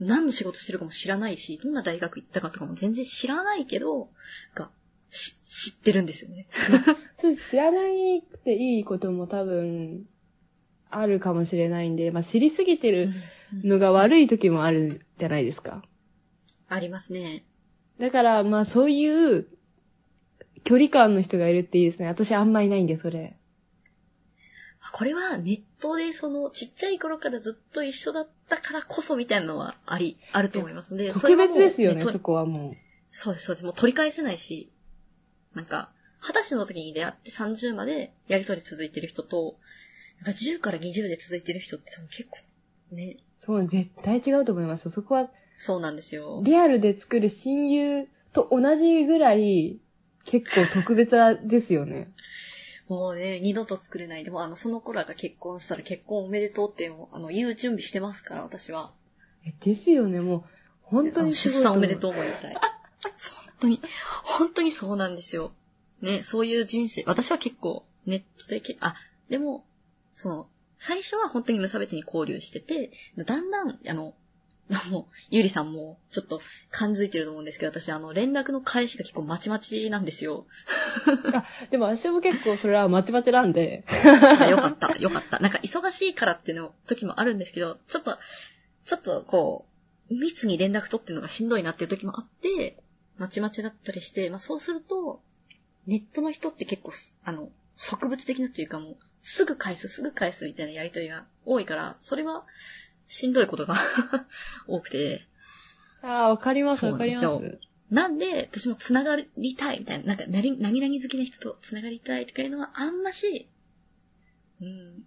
[0.00, 4.08] 何の仕事してるかも知らないし、どんな大学行ったかとかも全然知らないけど、
[4.54, 4.70] が、
[5.10, 5.34] し
[5.70, 6.46] 知ってるんですよね。
[7.50, 10.06] 知らないくていいことも多分、
[10.90, 13.12] あるかもしれないんで、まあ、知りすぎてる
[13.64, 15.84] のが悪い時もあるじゃないですか。
[16.68, 17.44] ありますね。
[18.00, 19.46] だから、まあ、そういう、
[20.64, 22.06] 距離感の人がいるっていいですね。
[22.08, 23.36] 私あんまいないんで、それ。
[24.92, 32.72] これはネットでそのちっちゃい頃からずっと一緒だったからこそみたいなのはあり、あると思いますので、そ特別ですよね、とそこはもう。
[33.10, 33.64] そうです、そうです。
[33.64, 34.70] もう取り返せないし、
[35.54, 39.56] なんか、二十歳の時に出会って30までやりとり続いてる人と、
[40.24, 44.90] なんか10から20で続いてる人って多分結構、ね、そう、絶対違うと思います。
[44.90, 46.40] そこは、そうなんですよ。
[46.44, 49.80] リアルで作る親友と同じぐらい、
[50.24, 51.10] 結構特別
[51.46, 52.13] ですよね。
[52.88, 54.24] もうね、二度と作れない。
[54.24, 58.92] でも、あの、その子らが結婚したら結婚おめでとうってあの、言う準備してますから、私は。
[59.46, 60.44] えですよね、もう、
[60.82, 62.00] 本当にすごい出産おめでう。
[62.00, 62.54] とうも言いたい。
[62.60, 62.62] 本
[63.60, 63.80] 当に、
[64.24, 65.52] 本当にそうなんですよ。
[66.02, 68.94] ね、そういう人生、私は結構ネットでけ、あ、
[69.30, 69.64] でも、
[70.14, 74.14] その、最初は本当に無差別に交流してて、だんだん、あの、
[74.90, 76.40] もう、ゆりさんも、ちょっと、
[76.70, 80.46] 感づいてると思うんですけど、私、あの、連絡の返しが結構まちまちなんですよ。
[81.70, 83.84] でも私も結構それはまちまちなんで。
[83.86, 85.38] あよかった、よかった。
[85.38, 88.18] なんか、忙しいからっていうの時もあるんですけど、ちょっと、
[88.86, 89.66] ちょっと、こ
[90.10, 92.82] う、密に連絡取ってるのがしんどいなっていう時もあって、
[93.18, 95.20] まちまちだったりして、まあそうすると、
[95.86, 96.92] ネットの人って結構、
[97.24, 102.44] あの、植物的なというかもう、すぐ返す、すぐ返すみたいなやりとりが多いから、それは、
[103.08, 103.76] しんどいことが
[104.66, 105.22] 多くて、
[106.02, 107.58] ああ、わかります、わかります。
[107.90, 113.48] なんで、私も繋がりたいみたいな、なんか、なり、何々好きな人と繋がりたいとかいうのはあんまし、
[114.60, 115.04] うん。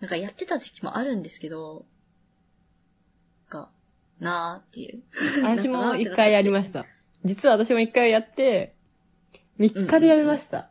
[0.00, 1.84] なんかやってた時期もあるんですけど、
[3.50, 3.70] なんか、
[4.20, 5.02] なーっていう。
[5.42, 6.86] 私も 一回やりました。
[7.24, 8.74] 実は私も一回やって、
[9.58, 10.70] 3日でやめました。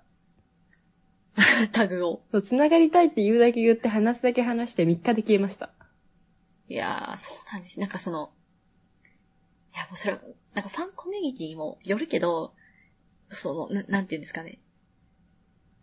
[1.74, 2.22] タグを。
[2.32, 5.73] そう、繋がりたいって言うだけ言って話すだけ話して3日で消えました。
[6.70, 7.80] いやー、そうなんです。
[7.80, 8.32] なんかその、
[9.74, 10.20] いや、もうそれは、
[10.54, 12.54] なんかファンコミュニティにもよるけど、
[13.42, 14.60] その、ななんていうんですかね。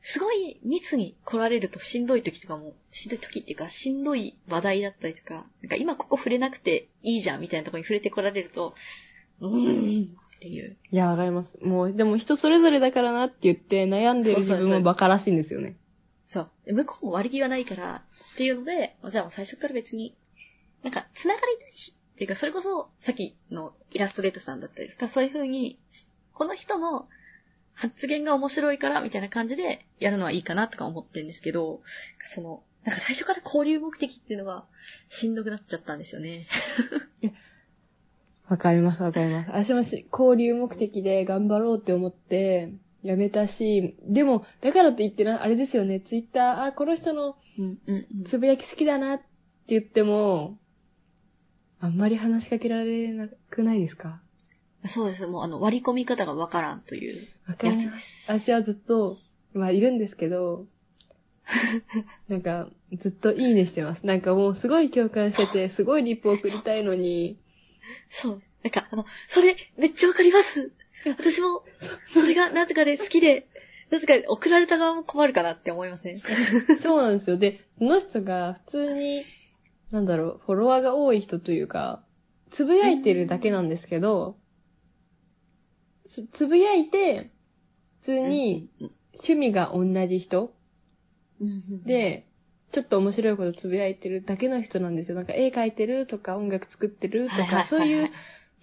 [0.02, 8.74] すごい密に来られるとしんどい時とかも、しんどい時っていうか、しんどい話題だったりとか、なんか今ここ触れなくていいじゃんみたいなところに触れてこられると、
[9.40, 10.78] うーんっていう。
[10.90, 11.58] いや、わかります。
[11.62, 15.76] もう、でも人それぞれだからなって言って悩んでる自分もバカらしいんですよね。
[16.26, 16.50] そう。
[16.64, 18.04] で向こうも悪気はないから、
[18.34, 20.16] っていうので、じゃあもう最初から別に、
[20.82, 25.78] なんか、つながりたいっていうか、それこそ、さっきのイラストレーターさんだったりとか、そういう風に、
[26.34, 27.08] この人の
[27.74, 31.80] 発言が面白いから、みたいな感じでやるのはいいかなとか思ってるんですけど、
[32.34, 34.64] その、なんか最初から交流目的っていうのが、
[35.08, 36.46] しんどくなっちゃったんですよね。
[38.48, 39.50] わかります、わかります。
[39.50, 42.72] 私もし交流目的で頑張ろうって思って、
[43.02, 47.36] やめたし、でも、だからと言ってな、あれですよね、ツイッター、あ、この人の
[48.28, 49.24] つぶやき好きだなって
[49.68, 50.58] 言っても、
[51.80, 54.20] あんまり話しかけられなくないですか？
[54.94, 55.26] そうです。
[55.26, 58.04] もうあの、割り込み方がわからんというわかやつでります。
[58.28, 59.18] 私はずっと、
[59.52, 60.66] まあ、いるんですけど、
[62.28, 62.68] なんか、
[63.00, 64.06] ずっといいねしてます。
[64.06, 67.38] なんかもうすごい共感してて、すごいリップ送りたいのに、
[68.10, 68.22] す。
[68.22, 68.42] そう。
[68.62, 70.70] なんか、あの、それ、めっちゃわかります。
[71.06, 71.62] 私も、
[72.14, 73.48] それが、なぜかで好きで、
[73.90, 76.22] なぜか送られた側も困るかなって思いますね。
[76.82, 77.36] そうなんですよ。
[77.36, 79.24] で、その人が普通に、
[79.90, 82.02] なんだろう、フォロワーが多い人というか、
[82.52, 84.36] つぶやいてるだけなんですけど、
[86.08, 87.30] つつぶやいて、
[88.00, 90.54] 普通にうん、趣味が同じ人
[91.40, 92.26] うん、で、
[92.72, 95.16] ちょっと面白いことつぶやいてるだけの人なんですよ。
[95.16, 98.10] なんか絵描いてるとか音楽作ってるとかそういう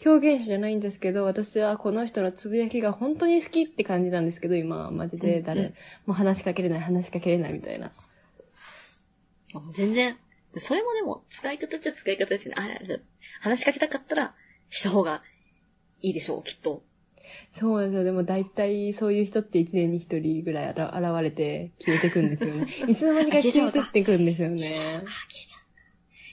[0.06, 5.74] 表現者じゃないんですけど、私はこの人のつぶやきが本当に好きって感じなんですけど、今はマジで誰、
[6.06, 7.92] もう話しかけれない、話しかけれないみたいな。
[9.76, 10.18] 全然、
[10.60, 12.56] それもでも、使い方っちゃ使い方ですね。
[12.58, 13.02] あれ、
[13.42, 14.36] 話しかけたかったら、
[14.70, 15.22] した方が
[16.02, 16.84] いいでしょう、きっと。
[17.60, 18.04] そうなんですよ。
[18.04, 22.68] でも大体そういう人って一年に一人ぐらいあら現れて消えてくんですよね。
[22.88, 24.60] いつの間にか消えてってくんですよね。
[24.60, 25.08] 消えちゃう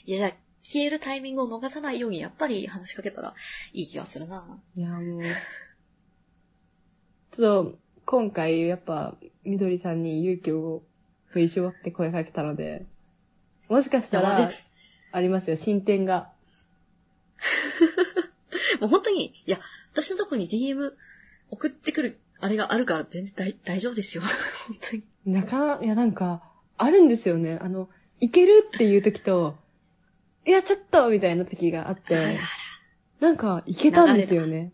[0.07, 3.35] いや、じゃあ、消えるタイミングを逃さないように、やっぱり話しかけたら
[3.73, 4.61] いい気がするな。
[4.77, 5.23] いや、もう。
[7.37, 10.83] ちょっと、今回やっぱ、みどりさんに勇気を
[11.27, 12.87] 振り絞って声かけたので、
[13.69, 14.51] もしかしたら
[15.13, 16.33] ありますよ、進展が。
[18.81, 19.59] もう本当に、いや、
[19.93, 20.93] 私のとこに DM
[21.51, 24.23] 送ってくる、あれがあるから全然大大丈夫ですよ。
[24.67, 25.05] 本当に。
[25.27, 26.43] なか、いやなんか、
[26.77, 27.59] あるんですよね。
[27.61, 27.89] あの、
[28.21, 29.57] いけるっていう時と、
[30.47, 32.41] いや、ちょっとみたいな時があっあらあてら、
[33.21, 34.73] なんか、いけたんですよね。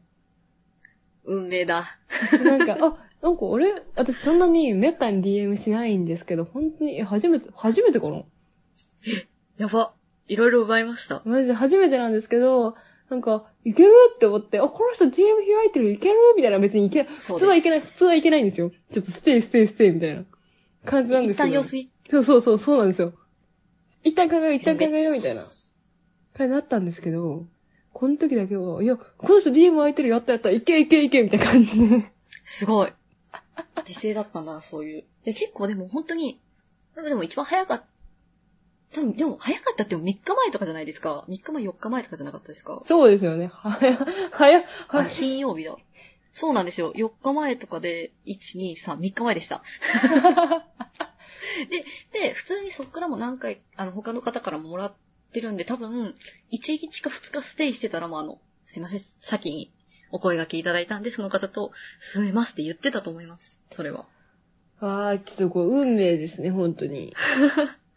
[1.25, 1.85] 運命だ。
[2.43, 8.23] なんか、あ、なんか俺、私そんなにめったに DM しないんですけど、本当に、え初めて、初めてかな？
[9.59, 9.95] やば。
[10.29, 11.23] いろいろ奪いました。
[11.25, 12.77] マジで初めてなんですけど、
[13.09, 13.93] なんか、いける？
[14.15, 16.17] って思って、あ、この人 DM 開いてる、いける？
[16.37, 18.71] みたいな別にいけ、そうです普通はいけない、普通はいけないんですよ。
[18.93, 20.25] ちょっと stay stay stay みたいな
[20.85, 21.47] 感じなんですけど。
[21.47, 21.91] 一旦様子見。
[22.11, 23.13] そうそうそう、そうなんですよ。
[24.05, 25.43] 一旦考えよう、一旦考えよう、みたいな。
[25.43, 25.51] 感
[26.39, 27.47] じになったんですけど、
[27.93, 32.13] この時だけは、いや、この人 DM 開いてる、やったやった、いけいけいけ、みたいな感じで。
[32.59, 32.93] すごい。
[33.85, 35.05] 時勢だったんだな、そういう。
[35.25, 36.41] え、結構でも本当に、
[36.95, 37.87] でも一番早かった。
[38.95, 41.25] 多分、でも早かったっても3日前とかじゃないですか。
[41.29, 42.83] 3日前、4日前とかじゃなかったですか？
[42.87, 43.47] そうですよね。
[43.53, 43.97] はや、
[44.33, 45.77] はや、あはや、金曜日だ。
[46.33, 46.93] そうなんですよ。
[46.95, 49.63] 4日前とかで、1、2、3、3日前でした。
[51.71, 51.85] で、
[52.29, 54.95] で、普通にそっからも何回、あの、他の方からももらっ
[55.33, 56.15] てるんで、多分、
[56.53, 59.73] 1日か2日ステイしてたらもうあの、すいません、先に
[60.13, 61.73] お声掛けいただいたんで、その方と
[62.13, 63.57] 進めますって言ってたと思います。
[63.73, 64.07] それは。
[64.81, 67.15] ああ、ちょっとこう、運命ですね、本当に。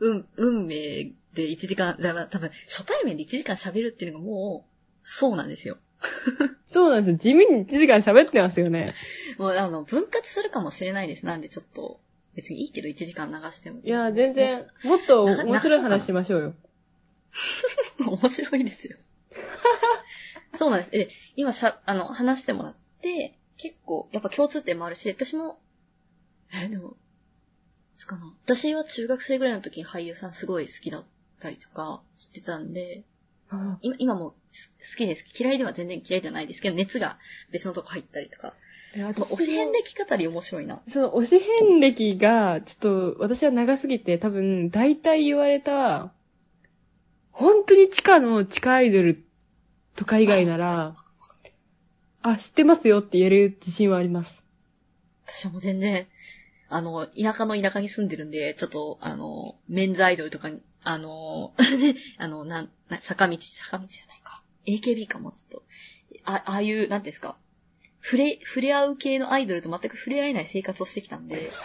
[0.00, 4.70] 運、 運命で1時間、だから多分、初対面で1時間喋るっていうのがもう、
[5.04, 5.78] そうなんですよ。
[6.72, 7.18] そうなんですよ。
[7.18, 8.94] 地味に1時間喋ってますよね。
[9.38, 11.26] もう、あの、分割するかもしれないです。
[11.26, 12.00] なんでちょっと、
[12.34, 13.80] 別にいいけど1時間流しても。
[13.82, 16.54] いや、全然、もっと面白い話しましょうよ。
[17.98, 18.96] 面白いですよ。
[20.58, 20.90] そうなんです。
[20.96, 25.60] え、今しゃ、あの、話してもらって、結構、やっぱ共通点もあるし、私も、
[26.52, 26.96] え、でも、
[28.00, 28.34] つかな。
[28.44, 31.04] 私は中学生ぐらいの時に俳優さんすごい好きだっ
[31.40, 33.04] たりとかしてたんで、
[33.50, 35.24] あ今、今もす好きです。
[35.38, 37.18] 嫌いでは全然嫌いじゃないですけど、熱が
[37.52, 38.54] 別のとこ入ったりとか。
[39.08, 40.82] あその推し遍歴語り面白いな。
[40.92, 46.12] その推し遍歴が、ちょっと、私は長すぎて、多分、大体言われた、
[47.30, 49.24] 本当に地下の地下アイドル
[49.96, 50.96] とか以外なら、
[52.22, 54.42] あ、知ってますよって言える自信はあります。
[55.26, 56.08] 私はもう全然、
[56.70, 61.52] あの、田舎の田舎に住んでるんで、ちょっと、あの、メンズアイドルとかに、あの、
[62.16, 63.36] あの、なん、な坂道、
[63.70, 64.42] 坂道じゃないか。
[64.66, 65.62] AKB かも、ちょっと。
[66.24, 67.36] あ、ああいう、なんていうんですか。
[68.02, 71.52] 触れ、触れ合う系のアイドルと全く触れ合えない生活をしてきたんで。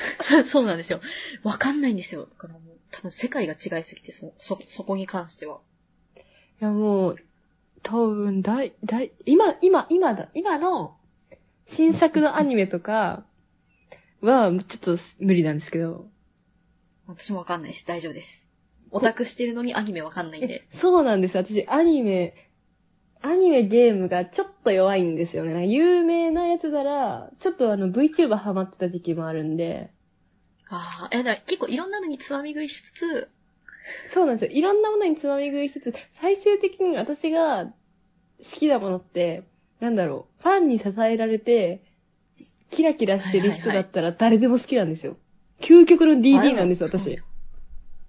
[0.52, 1.00] そうなんですよ。
[1.42, 2.26] わかんないんですよ。
[2.26, 5.60] だからもう、多分世界が違いすぎて、そ、そ、そこに関しては。
[6.60, 7.16] いやもう、
[7.82, 10.96] 多分、だい、だい、今、今、今だ、今の、
[11.68, 13.24] 新作のアニメとか
[14.30, 16.06] は、ちょっと無理なんですけど。
[17.06, 17.86] 私もわかんないです。
[17.86, 18.28] 大丈夫です。
[18.90, 20.66] オタクしてるのにアニメわかんないんで。
[20.80, 21.36] そうなんです。
[21.36, 22.34] 私、アニメ、
[23.20, 25.66] アニメゲームがちょっと弱いんですよね。
[25.66, 29.90] 有名なやつなら、ちょっとあの VTuber ハマってた時期もあるんで、
[30.68, 33.30] ああ、え、だから結構いろんなのにつまみ食いしつつ、
[34.14, 34.56] そうなんですよ。
[34.56, 37.72] いろんなものにつまみ食いしつつ、最終的に私が好
[38.58, 39.44] きなものって、
[39.80, 41.82] なんだろう、ファンに支えられて、
[42.70, 45.16] キラキラしてる人だったら誰でも好きなんですよ。
[45.60, 47.18] 究極の DD なんですよ、私。
[47.18, 47.24] あ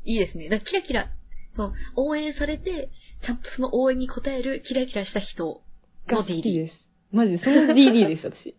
[0.04, 0.50] いいですね。
[0.50, 1.10] だからキラキラ、
[1.52, 2.90] その、応援されて、
[3.22, 5.62] ちゃんとその応援に応えるキラキラした人の
[6.08, 6.54] が好き DD。
[6.54, 6.88] です。
[7.12, 8.56] マジで、その DD です、私。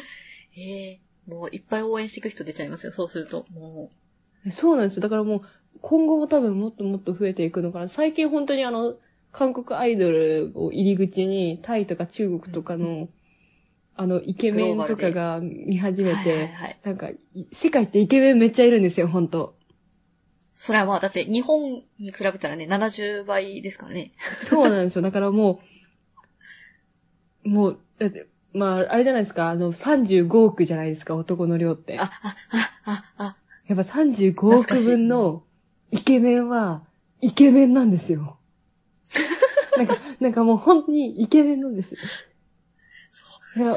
[0.56, 3.46] ええもういっぱい応援していく人出ちゃいますよ、そうすると。
[3.50, 3.90] も
[4.52, 5.02] そうなんですよ。
[5.02, 5.40] だからもう、
[5.80, 7.88] 今後も多分もっともっと増えていくのかな。
[7.88, 8.96] 最近本当にあの、
[9.32, 13.08] 韓国アイドルを入り口に、タイとか中国とかの、
[13.96, 16.04] あの、イケメンとかが見始う。
[16.04, 16.80] めて、はいはいはい。
[16.84, 17.18] なんか、い
[17.62, 19.54] 世界ってイケメンめっちゃいるんですよ、本当
[20.54, 24.12] それはまあ、だって日本に比べたらね、70倍ですからね。
[24.48, 25.02] そうなんですよ。
[25.02, 25.60] だからも
[27.44, 31.98] う、もう、だって、まあ、あれじゃないですか、あの、35億じゃないですか、男の量って。
[31.98, 33.36] あ、あ、あ、あ、あ、
[33.66, 35.42] やっぱ35億分の
[35.90, 36.82] イケメンは、
[37.20, 38.38] イケメンなんですよ。
[39.76, 41.98] なんか、なんかもう本当にイケメンなんですよ。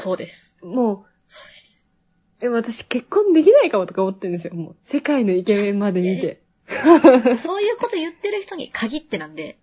[0.01, 0.57] そうです。
[0.61, 1.59] もう、そうで
[2.39, 2.45] す。
[2.45, 4.53] え、私結婚できないかもとか思ってるんですよ。
[4.55, 6.41] もう、世界のイケメンまで見て。
[7.43, 9.57] そういうこと言ってる人に限ってなんで、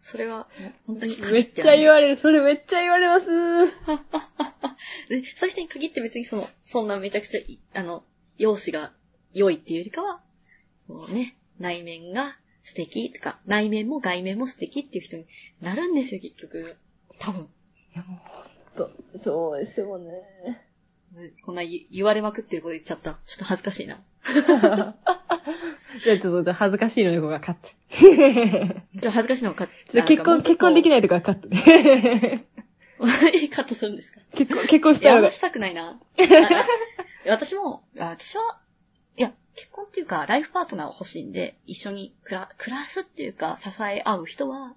[0.00, 0.48] それは、
[0.86, 2.16] 本当に限めっちってなんでゃ言われる。
[2.16, 3.26] それめっちゃ言われます。
[5.08, 8.04] でそういう人に限って別にその、そんなめちゃくちゃい、あの、
[8.36, 8.92] 容姿が
[9.32, 10.22] 良いっていうよりかは、
[10.86, 15.26] そのね、内面が素敵とか、内面も外面も素敵っていう人に
[15.60, 16.76] なるんですよ、結局。
[17.18, 17.42] 多分。
[17.94, 18.90] いやもうと、
[19.22, 20.12] そうですよね。
[21.44, 23.12] こんな言言われまくってること言っちゃった。
[23.26, 24.02] ちょっと恥ずかしいな。
[26.04, 27.68] じゃあちょっと恥ずかしいの横がカット。
[29.00, 29.68] じゃあ恥ずかしいのか。
[29.92, 31.02] じゃあ結婚、結婚できない。
[31.02, 31.56] とかカットで。
[33.50, 34.20] カットするんですか？
[34.36, 36.00] 結婚、結婚したら話したくないな。
[37.26, 38.60] 私も、あ私は、
[39.16, 44.74] いや、結婚っていうか、ライフパートナーを欲しいんで、一緒に暮ら暮らすっていうか、支え合う人は、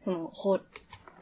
[0.00, 0.64] その、ほう、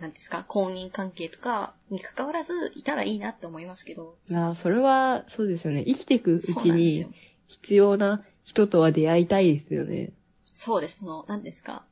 [0.00, 4.16] なんですか、婚姻関係とかに関わらず、いたらいいなって思いますけど。
[4.28, 5.84] いや、それは、そうですよね。
[5.84, 7.10] 生きていくうちによ。
[7.48, 10.12] 必要な人とは出会いたいですよね。
[10.54, 11.84] そうです、その、なんですか？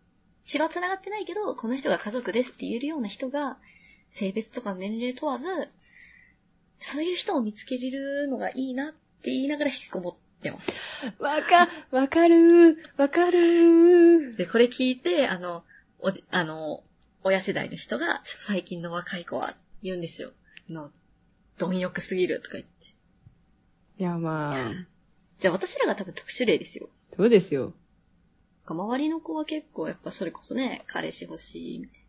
[0.46, 3.58] 血は繋がってないけど、この人が家族ですって言えるような人が、
[4.10, 5.44] 性別とか年齢問わず、
[6.78, 10.68] そういう人を見つけれるのがいいなって言いながら引きこもってます。
[11.20, 14.36] わか、わかるー、わかるー。
[14.36, 15.64] で、これ聞いて、あの、
[15.98, 16.82] おじ、あの、
[17.26, 20.30] 親世代の人が、ちょっと最近の若い子は言うんですよ。
[20.68, 20.90] の、
[21.58, 22.72] 貪欲すぎるとか言って。
[23.98, 24.72] いや、まあ、
[25.40, 26.88] じゃあ私らが多分特殊例ですよ。
[27.16, 27.74] そうですよ。
[28.64, 32.06] 周りの子は結構やっぱそれこそね、彼氏欲しいみたい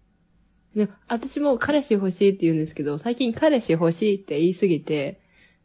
[0.86, 5.20] で、私も彼氏欲しいって言うんですけど、最近彼氏欲しいって言いすぎて、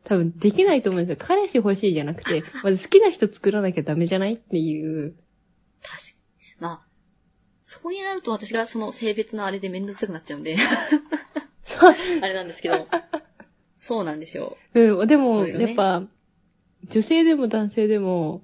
[0.04, 1.26] 多分できないと思うんですよ。
[1.26, 5.14] 彼氏欲しいじゃなくて、 まず好きな人作らなきゃダメじゃないっていう。
[5.80, 5.88] な。
[5.88, 6.60] 確かに。
[6.60, 6.86] まあ、
[7.72, 12.86] そこになると私がその性別のあれでめんどくさくなっちゃうんで、そ うあれなんですけど、
[13.80, 14.56] そうなんですよ。
[14.74, 16.06] うん、でも、やっぱ、
[16.90, 18.42] 女性でも男性でも、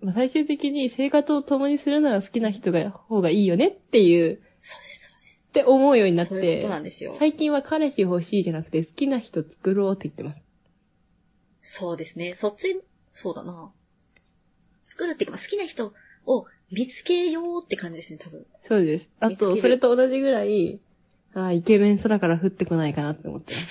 [0.00, 6.44] まあ、最終的に生活を共にするなら好きな人が、方がいいよねっていう、そうです、って思うようになっそうです。
[6.44, 7.16] そういうこてと、なんですよ。
[7.18, 10.44] 最近は彼氏欲しいじゃなくて好きな人作ろうって言ってます。
[11.62, 12.34] そうですね。
[12.36, 12.80] そっち、
[13.14, 13.72] そうだな。
[14.84, 15.92] 作るっていうか、まあ好きな人
[16.26, 18.46] を見つけようって感じですね、多分。
[18.64, 19.08] そうです。
[19.20, 20.80] あと、それと同じぐらい、
[21.34, 23.66] ああ、イケメン空から降ってこないかなって思ってます。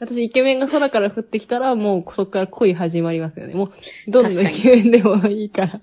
[0.00, 3.54] 私、イケメンが空から降ってきたら、もうそこから恋始まりますよね。
[3.54, 3.66] も
[4.06, 5.80] う、どんどん確かにイケメンでもいいから。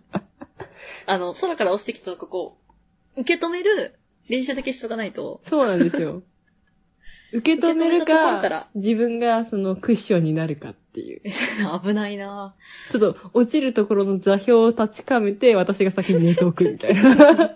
[1.05, 2.57] あの、空から落ちてきたとここ
[3.17, 3.95] う、受け止める
[4.29, 6.23] 練習だけしとかないと、そうなんですよ。
[7.33, 11.21] 受け止めるか、自分がそのクッションになるかっていう。
[11.83, 12.55] 危ないな
[12.91, 17.53] ちょっと落ちるところの座標を確かめて、私が先に寝ておくみたいな。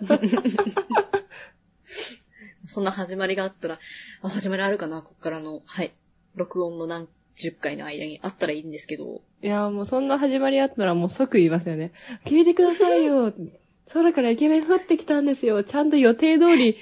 [2.66, 3.78] そんな始まりがあったら、
[4.22, 5.92] あ、始まりあるかな、こっからの、はい。
[6.34, 11.92] 録音の何十回の間にあったらいいんですけど、いや、もうそんな始まりあったらもう即言いますよね。
[12.26, 13.32] 聞いてくださいよ。
[13.92, 15.62] 空からイケメン降ってきたんですよ。
[15.62, 16.76] ちゃんと予定通り、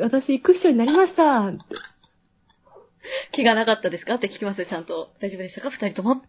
[0.00, 1.52] 私クッションになりました
[3.28, 3.42] って。
[3.42, 4.14] 怪我なかったですか？
[4.14, 5.10] って聞きますよ、ちゃんと。
[5.20, 5.70] 大丈夫でしたか？
[5.70, 6.22] 二人とも？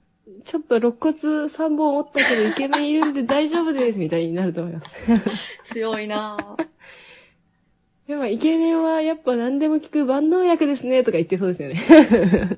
[0.46, 1.14] ちょっと肋骨
[1.48, 4.88] 3本折ったけどイケメンいるんで 大丈夫ですみたいになると思います。
[5.74, 6.66] 強いなぁ。
[8.08, 12.58] でもイケメンはやっぱ何でも聞く万能薬ですねとか言ってそうですよね。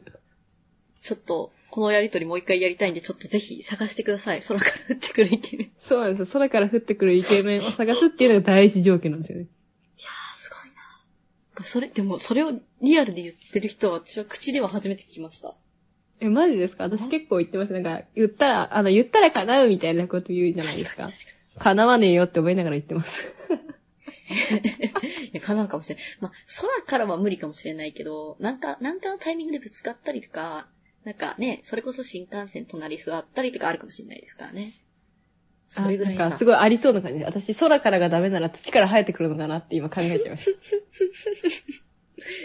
[1.03, 4.41] ちょっと、このやりとりもう一回やりたいんで、ちょっとぜひ探してください。
[4.41, 5.67] 空から降ってくるイケメン。
[5.67, 6.33] いそうなんですよ。
[6.33, 9.45] 空から降ってくるイケメンを探すっていうのが第一条件なんですよね。
[11.63, 12.51] それ、でも、それを
[12.81, 15.55] リアルで言ってる人は、私は口では初めて聞きました。
[16.19, 16.83] え、マジですか？
[16.85, 17.73] 私結構言ってます。
[17.73, 21.09] なんか、言ったら、あの、言ったら叶うみたいなこと言うじゃないですか。
[21.59, 23.09] 叶わねえよって思いながら言ってます。
[25.31, 26.03] いや、叶うかもしれない。
[26.21, 26.31] まあ、
[26.61, 30.67] 空からは無理かもしれないけど、なんか、なんかのタイミングでぶつかったりとか、
[31.03, 34.73] なんかね、それこそ新幹線隣座ったりとかあるかもしれないですからね。
[35.67, 37.25] それぐらいあなんか、すごいありそうな感じで。
[37.25, 40.51] 私、空からがダメなら土から生えてくるのかなって今考えちゃいました。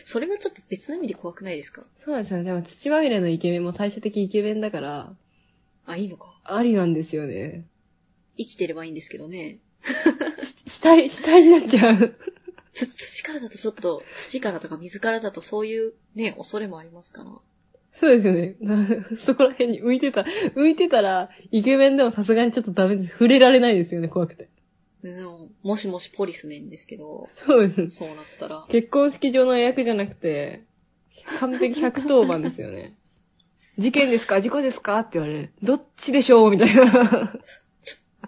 [0.06, 1.84] それはちょっと別の意味で怖くないですか？
[2.04, 2.44] そうなんですよね。
[2.44, 5.12] でも土まみれのイケメンも対照的イケメンだから、
[5.86, 6.26] あ、いいのか。
[6.44, 7.64] ありなんですよね。
[8.36, 9.58] 生きてればいいんですけどね。
[10.66, 12.14] 死体、死体になっちゃう。
[12.74, 17.30] つ土からだとちょっと、土からとか水からだとそういうね、恐れもありますから。
[18.00, 18.54] そうですよね。
[18.60, 18.86] な
[19.26, 20.24] そこら辺に浮いてた、
[20.56, 23.12] 浮いてたら、イケメンでもさすがにちょっとダメです。
[23.12, 24.48] 触れられないですよね、怖くて。
[25.02, 27.96] でももしもしポリスメンですけど、そうです。
[27.96, 28.66] そうなったら。
[28.70, 30.62] 結婚式場の予約じゃなくて、
[31.40, 32.94] 完璧110番ですよね。
[33.78, 34.40] 事件ですか？
[34.40, 34.98] 事故ですか？
[35.00, 35.50] って言われる。
[35.62, 36.50] どっちでしょう？
[36.50, 37.32] みたいな。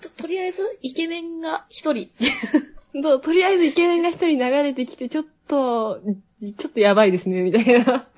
[0.00, 2.08] ととりあえず、イケメンが一人。
[3.02, 6.00] ととりあえずイケメンが一人流れてきて、ちょっと、
[6.58, 8.08] ちょっとやばいですね、みたいな。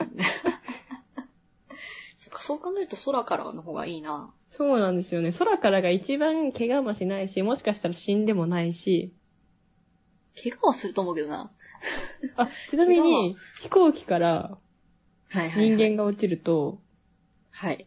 [2.47, 4.35] そう考えると空からの方がいいな。
[4.57, 5.33] そうなんですよね。
[5.33, 9.15] 空からが一番怪我もしないし、もしかしたら死んでもないし。
[10.43, 11.51] 怪我はすると思うけどな。
[12.37, 14.59] あ、ちなみに、飛行機から
[15.31, 15.77] はいはい、はい。
[15.77, 16.79] 人間が落ちると、
[17.51, 17.87] はい。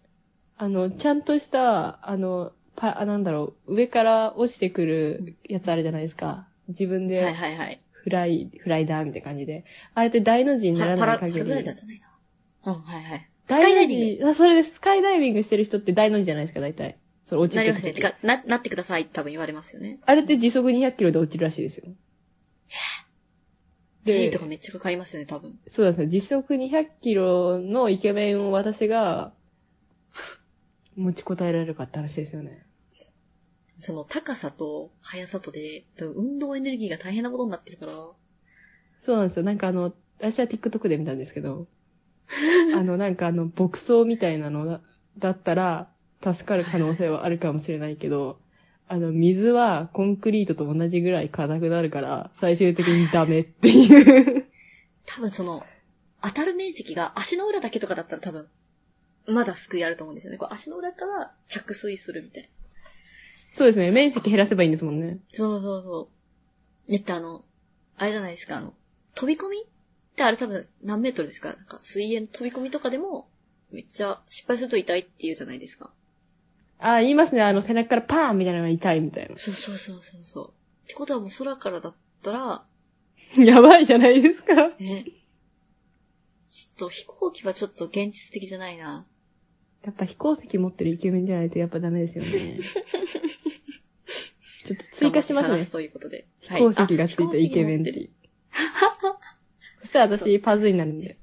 [0.57, 6.47] あの、ちゃんとした、あの、パ、あなんだろう、上から落ちてくるやつあるじゃないですか。
[6.69, 7.81] 自分はいではいはい。
[8.03, 9.65] フライ、フライダーみたいな感じで。
[9.93, 11.73] あえて大の字にならパラ、ない限パラグライダ。
[11.73, 11.99] じゃない
[12.65, 12.73] な。
[12.73, 13.29] うん、はいはい。
[13.47, 14.23] スカイダイビング。
[14.25, 14.29] グ。
[14.31, 16.97] あ、それでスカイダイビングしてる人って大の字じゃないですか、大体。
[17.25, 17.93] それ落ちなりますね。
[17.93, 19.99] てか、な、なってくださいって多分言われますよね。
[20.05, 21.85] あれって時速200キロで落ちるらしいですよ。
[24.05, 25.59] G とかめっちゃかかりますよね、多分。
[25.69, 26.07] そうですね。
[26.07, 29.33] 時速200キロのイケメンを私が
[30.95, 32.65] 持ちこたえられるかって話ですよね。
[33.81, 37.93] その高さと速さとで、多分運動エネルギーが大変なことになってるから、
[39.05, 39.43] そうなんですよ。
[39.43, 41.67] なんかあの、私は TikTok で見たんですけど、
[42.75, 44.81] あの、なんかあの、牧草みたいなのだ
[45.19, 45.89] だったら、
[46.23, 48.39] 助かる可能性はあるかもしれないけど、
[48.87, 54.45] あの、水はコンクリートと同じぐらい硬くなるから、最終的にダメっていう。
[55.05, 55.63] 多分その、
[56.21, 58.47] 当たる面積が足の裏だけとかだったら多分、
[59.27, 60.37] まだ救いあると思うんですよね。
[60.37, 62.49] こう足の裏から着水するみたいな。
[63.55, 63.91] そうですね。
[63.91, 65.19] 面積減らせばいいんですもんね。
[65.33, 66.09] そうそうそ
[66.87, 66.91] う。
[66.91, 67.43] だってあの、
[67.97, 68.73] あれじゃないですか、あの、
[69.15, 69.65] 飛び込み
[70.17, 71.49] ってあれ多分何メートルですか？
[71.49, 73.27] なんか水泳の飛び込みとかでも、
[73.71, 75.93] めっちゃ失敗すると痛いって言うじゃないですか。
[76.79, 77.43] あ、言いますね。
[77.43, 79.35] あの、背中からパーンみたいなのが痛いみたいな。
[79.37, 80.53] そうそうそうそうそう。
[80.85, 82.65] ってことはもう空からだったら、
[83.37, 84.55] やばいじゃないですか。
[84.79, 85.05] ね。
[86.49, 89.05] ちょっと飛行機はちょっと現実的じゃないな。
[89.83, 92.59] やっぱ飛行石持ってるイケメンじゃないとやっぱダメですよね。
[94.65, 95.71] ちょっと追加しますね頑張って探す。
[95.71, 96.25] ということで。
[96.41, 98.09] 飛行石がついたイケメンっていう。
[99.01, 99.16] そ
[99.97, 101.17] したら私パズになるんで。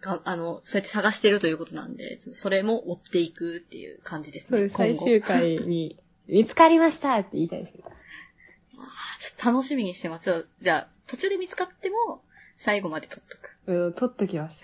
[0.00, 4.48] があの、そうやって探してるということなんで、それも追っていくっていう感じですね。
[4.50, 4.74] そうです。
[4.76, 7.76] 最終回に、見つかりましたって言いたいです。
[7.76, 7.84] ちょっ
[9.38, 10.46] と楽しみにしてます。
[10.62, 12.22] じゃあ、途中で見つかっても、
[12.64, 13.36] 最後まで撮っと
[13.66, 13.72] く。
[13.72, 14.56] うん、取っときます。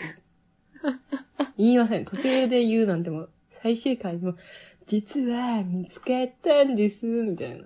[1.58, 2.04] 言いません。
[2.04, 3.30] 途中で言うなんてもう、
[3.62, 4.34] 最終回も、
[4.88, 7.64] 実は見つかったんです、みたいな。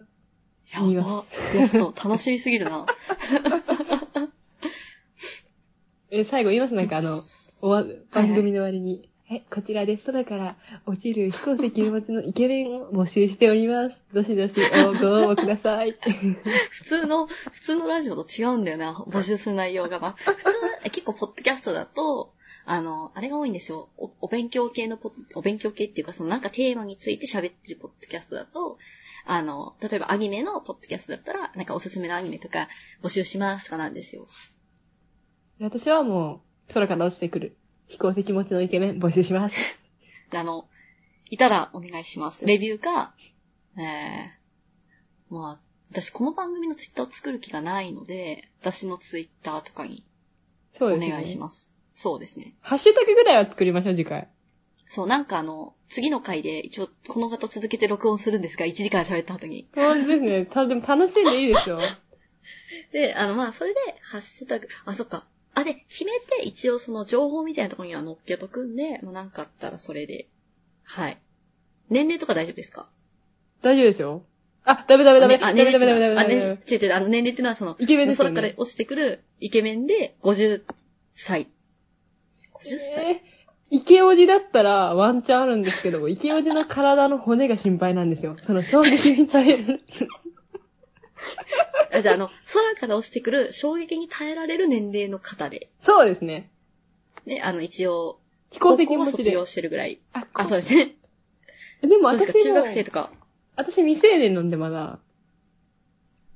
[0.72, 1.24] 言いやまば。
[1.54, 2.86] いや、ちょっと楽しみすぎるな。
[6.10, 6.74] え、最後言います？
[6.74, 7.22] なんかあの、
[7.60, 9.08] 終わ、番組の終わりに。
[9.30, 10.04] え、こちらです。
[10.06, 10.56] 空から
[10.86, 13.96] 落ちる飛行石を持ちのイケメンを募集しております。
[14.12, 14.54] どしどし
[14.88, 15.92] おご応募ください。
[16.02, 20.00] 普通の、普通のラジオと違うんだよな、募集する内容が。
[20.00, 20.48] まあ、普通、
[20.84, 22.32] え結構、ポッドキャストだと、
[22.66, 23.88] あの、あれが多いんですよ。
[23.96, 28.78] おお勉強系のポッ、お勉強系っていうか、そのなんかテーマについて喋ってるポッドキャストだと、
[29.26, 32.68] あの、例えばアニメのポッドキャストだったら、なんかおすすめのアニメとか
[33.02, 34.26] 募集しますとかなんですよ。
[35.60, 37.56] 私はもう、空から落ちてくる
[37.86, 39.54] 飛行石持ちのイケメン募集します。
[40.32, 40.66] であの、
[41.28, 42.46] いたらお願いします。
[42.46, 43.14] レビューか、
[43.76, 45.60] えー、まあ、
[45.90, 50.02] 私この番組のツイッターを作る気がないので、私のツイッターとかに
[50.76, 51.10] おそうですね。
[51.10, 51.70] 願いします。
[51.94, 52.54] そうですね。
[52.62, 54.28] ハッシュタグぐらいは作りましょう、次回。
[54.88, 59.68] そう、なんかあの、次の回で一応この方続けて録音するんですが、1時間喋った後に。
[59.74, 60.46] そうですね。
[60.46, 61.80] たでも楽しんでいいですよ。
[62.92, 65.26] で、あの、まあ、それで、ハッシュタグ、あ、そっか。
[65.54, 70.28] あ、で、決めて一応その情報みたいなところには載っけとくんで、まあ、なんかあったらそれで。
[70.84, 71.18] はい。
[71.88, 72.88] 年齢とか大丈夫ですか？
[73.62, 74.22] 大丈夫ですよ。
[74.64, 75.34] あ、ダメダメダメ。
[75.36, 80.62] あ、ダ年齢メダメダメダメあ、ダメね、違う違う、あの年齢ってのはその、イケメンですよね空から落ちてくるイケメンで50
[81.16, 81.48] 歳。
[82.54, 83.40] 50歳、えー
[83.72, 88.36] イケオジだったらワンチャンあるんですけど、イケオジの体の骨が心配なんですよ。
[88.44, 89.80] その衝撃に耐える。
[91.92, 96.50] あ じゃあ、あの、空から落ちてくる衝撃に耐えられる年齢の方で、そうですね。
[97.26, 98.18] で、あの、一応、
[98.50, 98.96] 飛行高石持ちで。
[98.96, 100.00] 校は卒業してるぐらい。
[100.12, 100.96] あ、あ、そうですね。
[101.82, 102.42] でも私もどうですか？
[102.42, 103.12] 中学生とか。
[103.56, 105.00] 私未成年なんでまだ、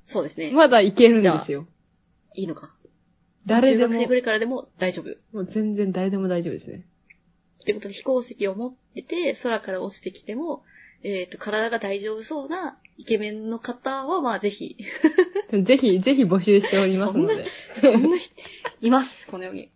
[0.06, 0.52] そうですね。
[0.52, 1.66] まだいけるんですよ。
[2.34, 2.74] いいのか。
[3.46, 5.08] 誰でも中学生ぐ、らいからでも大丈夫。
[5.36, 6.86] もう全然誰でも大丈夫ですね。
[7.62, 10.62] ってことで飛行石を持ってて、空から落ちてきても、
[11.04, 14.76] えっ、と、体が大丈夫そうなイケメンの方は、まあぜひ、
[15.52, 17.46] ぜひ、ぜひ募集しておりますので。
[17.80, 18.34] そんな人、
[18.80, 19.70] います、 このように。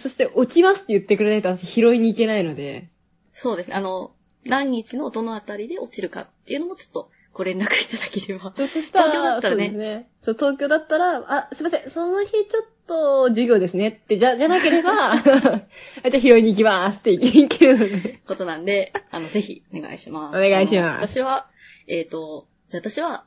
[0.00, 2.88] そして、落ちますって言ってくれないと私拾いに行けないので、
[3.34, 3.74] そうですね。
[3.74, 4.12] あの、
[4.44, 8.54] 何日のどのあたりで落ちるかっていうのもちょっとご連絡いただければ。
[8.56, 10.08] そしたら、東京だったらねそうですね。
[10.38, 15.66] 東京だったら、あ、すいません、その日ちょっと授業ですねって、じゃ、じゃなければ、 あじゃ
[16.04, 18.20] あ拾いに行きますっていけるので。
[18.26, 20.36] ことなんで、あの、ぜひお願いします。
[20.36, 21.50] お願いします私は、
[21.86, 23.26] えっ、と、じゃあ私は、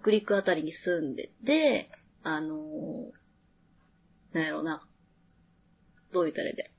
[0.00, 1.90] 北陸あたりに住んでて、
[2.22, 3.24] あのー
[4.34, 4.82] なんやろうな。
[6.12, 6.70] どう言ったらいいんだよ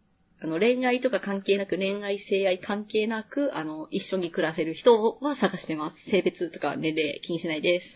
[0.41, 6.09] あの、恋愛とか関係なく、恋愛、性愛関係なく、あの、一緒に暮らせる人は探してます。
[6.09, 7.87] 性別とか年齢気にしないです。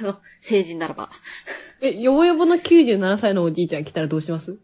[0.48, 1.10] 成人ならば。
[1.80, 4.58] え、よぼよぼの97歳のおじいちゃん来たらどうします？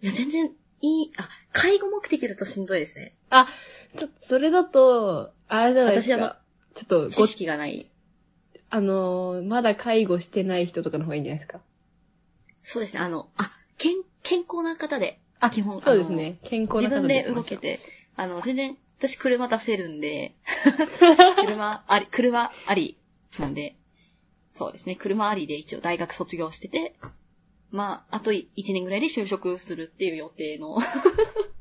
[0.00, 3.14] いや、全然いい、あ、介護目的だとしんどいですね。
[3.30, 3.48] あ、
[3.98, 6.40] ちょそれだと、あれじゃないです私あのか。
[6.76, 7.90] ちょっと、知ご、識がない。
[8.70, 11.60] あのー、まだ介護してない人とかの方がいいんじゃないですか？
[12.62, 16.38] そうですね、あの、あ、健、健康な方で、あ基本そうですね。
[16.44, 17.44] 健康な方自分で動。
[17.44, 17.80] けて、
[18.16, 20.34] あの、全然、私車出せるんで、
[21.36, 22.96] 車あり、 車あり
[23.38, 23.76] なんで、
[24.52, 26.94] そうですね、車ありで一応大学卒業してて、
[27.70, 30.78] まあ、あと1年ぐらいで就職するっていう予定の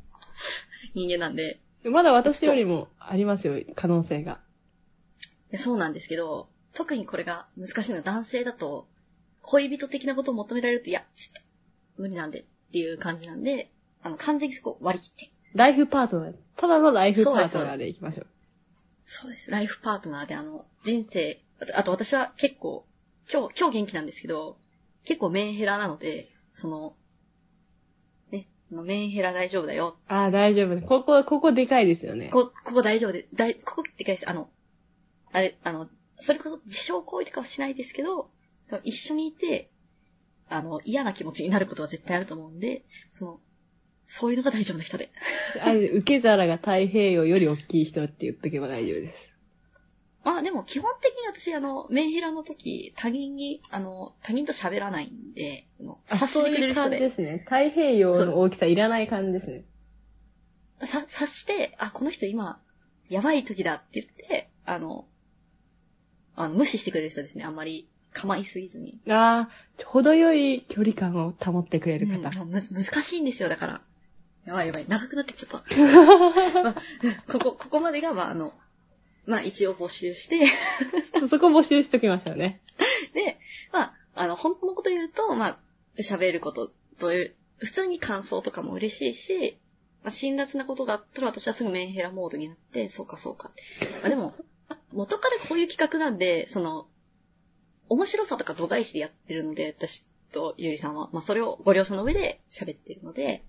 [0.93, 4.39] 人間なんで、まだ私よりもありますよ、可能性が。
[5.59, 8.87] そうなんですけど、特にこれが難しいのは男性だと、
[9.41, 11.33] 恋人的なことを求められると、いや、ちょっ
[11.95, 13.69] と無理なんでっていう感じなんで、
[14.01, 15.31] あの、完全にそこ割り切って。
[15.53, 16.33] ライフパートナー。
[16.57, 18.27] ただのライフパートナーで行きましょう。
[19.21, 19.51] そうです。
[19.51, 22.85] ライフパートナーで、あの、人生、あとあと私は結構、
[23.31, 24.57] 今日、今日元気なんですけど、
[25.05, 26.95] 結構メンヘラなので、その、
[28.31, 29.97] ね、あのメンヘラ大丈夫だよ。
[30.07, 30.81] ああ、大丈夫。
[30.81, 32.31] ここ、ここでかいですよね。
[32.33, 34.29] こ、ここ大丈夫で、だい、ここってかいです。
[34.29, 34.49] あの、
[35.31, 35.87] あれ、あの、
[36.19, 38.29] それこそ自傷行為とかはしないですけど、
[38.83, 39.69] 一緒にいて、
[40.49, 43.39] あの、嫌な気持ちになることは絶対あると思うんで、その、
[44.07, 45.09] そういうのが大丈夫な人で。
[45.61, 49.33] あれ受け皿が太平洋より大きい人って言っとけば大丈夫です。
[50.23, 57.43] ま あでも基本的に私、あの、メンヘラの時、他人に、あの、他人と喋らないんで、あの察してくれる人そういう感じで、ですね。
[57.45, 59.65] 太平洋の大きさいらない感じですね。
[60.81, 62.61] さ、察して、あ、この人今、
[63.09, 65.07] やばい時だって言って、あの、
[66.35, 67.43] あの、無視してくれる人ですね。
[67.43, 68.99] あんまり構いすぎずに。
[69.09, 72.41] ああ、程よい距離感を保ってくれる方。
[72.41, 73.81] うんむ難しいんですよ、だから。
[74.45, 76.63] やばいやばい、長くなってきちゃった。
[76.63, 76.75] ま あ
[77.31, 78.53] ここ、ここまでが、まあ、あの、
[79.25, 80.45] まあ、一応募集して、
[81.29, 82.61] そこ募集しときましたよね。
[83.13, 83.39] で、
[83.71, 85.59] まあ、あの、本当のこと言うと、まあ、
[85.99, 89.57] 喋ることという、普通に感想とかも嬉しいし、
[90.03, 93.51] まあ、辛辣なことがあったら私はすぐメンヘラモードになって、そうかそうか。
[94.01, 94.35] まあ、でも、
[94.91, 96.87] 元からこういう企画なんで、その、
[97.93, 103.43] 面白さとか度外視でやってるので、私とゆりさんは、まあ、それをご了承の上で喋ってるので、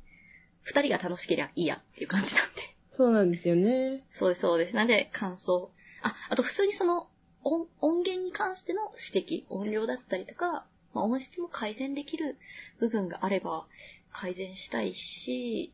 [0.60, 2.60] 二人が楽しければいいやっていう感じなんで。
[2.94, 4.04] そうなんですよね。
[4.12, 4.76] そうです、そうです。
[4.76, 5.70] なんで、感想。
[6.02, 7.08] あ、あと普通にその、
[7.42, 8.82] 音、音源に関しての
[9.14, 12.36] 指摘、音量だったりとか、まあ、音質も改善できる
[12.78, 13.66] 部分があれば、
[14.12, 15.72] 改善したいし、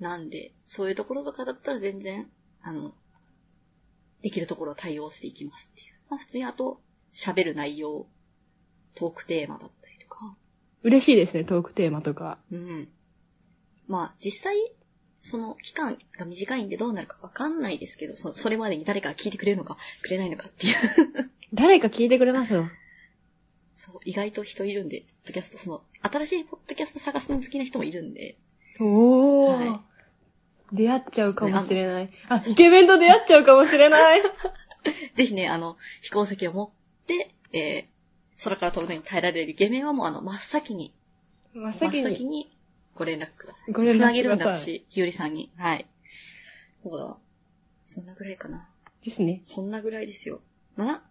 [0.00, 2.30] なんで、そういうところとかだったら全然、
[2.62, 2.92] あの、
[4.22, 5.94] できるところは対応していきますっていう。
[6.10, 6.80] まあ、普通にあと、
[7.24, 8.06] 喋る内容、
[8.94, 10.36] トークテーマだったりとか、
[10.82, 12.38] 嬉しいですね、トークテーマとか。
[12.50, 12.88] うん。
[13.88, 14.56] まあ、実際、
[15.22, 20.76] その期間が短いんでどうなるかわかんないですけど、そそれまでに誰かが聞いてくれるのか、くれないのかっていう。
[21.54, 22.68] 誰か聞いてくれますよ。
[23.76, 28.36] そう、意外と人いるんで、ポッドキャスト、その、新しいポッドキャスト探すの好きな人もいるんで、
[28.80, 29.70] おー。
[29.70, 29.82] は
[30.72, 32.10] 出会っちゃうかもしれない。
[32.28, 34.22] あ、イケメンと出会っちゃうかもしれない。
[35.14, 36.75] ぜひね、あの、飛行石を持って、
[37.52, 40.94] えー、空から飛ぶのに耐えられるイケメンはもうあの、真っ先に、
[41.54, 42.02] 真っ真っ先に。
[42.02, 42.56] 先に
[42.94, 43.72] ご連絡ください。
[43.72, 45.52] ご連絡くださいつなげるんだし、ゆうりさんに。
[45.56, 45.86] はい。
[46.82, 47.16] そうだ。
[47.86, 48.68] そんなぐらいかな。
[49.04, 49.42] ですね。
[49.44, 50.40] そんなぐらいですよ。
[50.76, 51.02] まあな、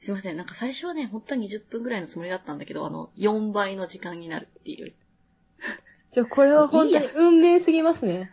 [0.00, 0.36] すいません。
[0.36, 4.94] なんか最初はね、本当は20分ぐらいのつもりだったんだけど、あの、4倍の時間になるっていう。
[6.14, 8.32] じゃあこれは本当に運命すぎますね。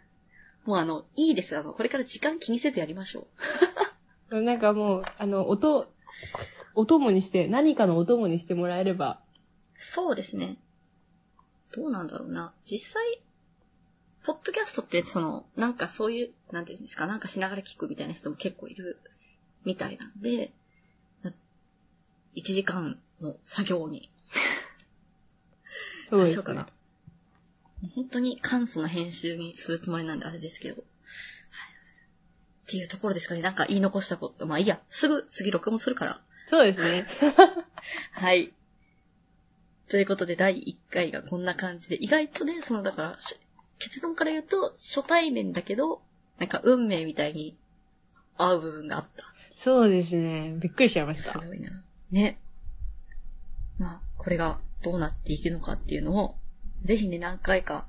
[0.65, 1.57] もうあの、いいです。
[1.57, 3.27] あの、これから時間気にせずやりましょ
[4.31, 4.41] う。
[4.41, 5.87] なんかもう、あの、音、
[6.75, 9.21] お供にして、何かのお供にしてもらえれば。
[9.95, 10.57] そうですね。
[11.75, 12.53] どうなんだろうな。
[12.69, 13.21] 実際、
[14.25, 18.97] ポッドキャストってその、なんかそういう、なんていうんですか、なんかしながら聞くみたいな人も結構いる
[19.65, 20.51] みたいなんで、
[21.23, 21.31] な
[22.35, 24.09] 1時間の作業に
[26.09, 26.67] そうですねしようかな。。
[27.95, 30.83] 本当に簡素な編集にするつもりなんであれですけど。
[32.65, 33.41] はいっていうところですかね。
[33.41, 34.45] なんか言い残したこと。
[34.47, 34.81] まあいいや。
[34.89, 36.21] すぐ次録音するから。
[36.49, 37.05] そうですね。
[38.11, 38.53] はい。
[39.87, 43.39] ということで、第1回がこんな感じで、意外とね、その、だから、し
[43.77, 46.01] 結論から言うと、初対面だけど、
[46.39, 47.55] なんか運命みたいに
[48.37, 49.23] 合う部分があった。
[49.63, 50.57] そうですね。
[50.59, 51.33] びっくりしちゃいました。
[51.33, 51.83] すごいな。
[52.09, 52.39] ね。
[53.77, 56.35] まあ、これがどうなっていくのかっていうのを、
[56.83, 57.87] ぜひね、何回か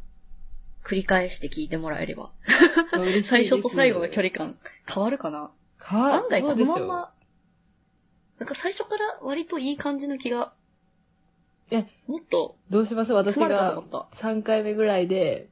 [0.88, 2.30] 繰り返して聞いてもらえれば、
[3.28, 4.56] 最初と最後の距離感
[4.92, 5.50] 変わるかな？
[5.88, 7.12] 変わ案外このまま、
[8.38, 10.52] なんか最初から割といい感じの気が、
[11.70, 13.12] え、もっとどうします？
[13.12, 14.08] 私がと思った。
[14.28, 15.48] 3回目ぐらいで、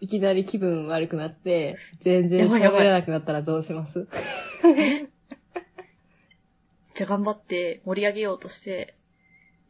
[0.00, 4.06] いきなり気分悪くなって、全然喋れなくなったらどうします？
[6.96, 8.94] じゃあ頑張って盛り上げようとして、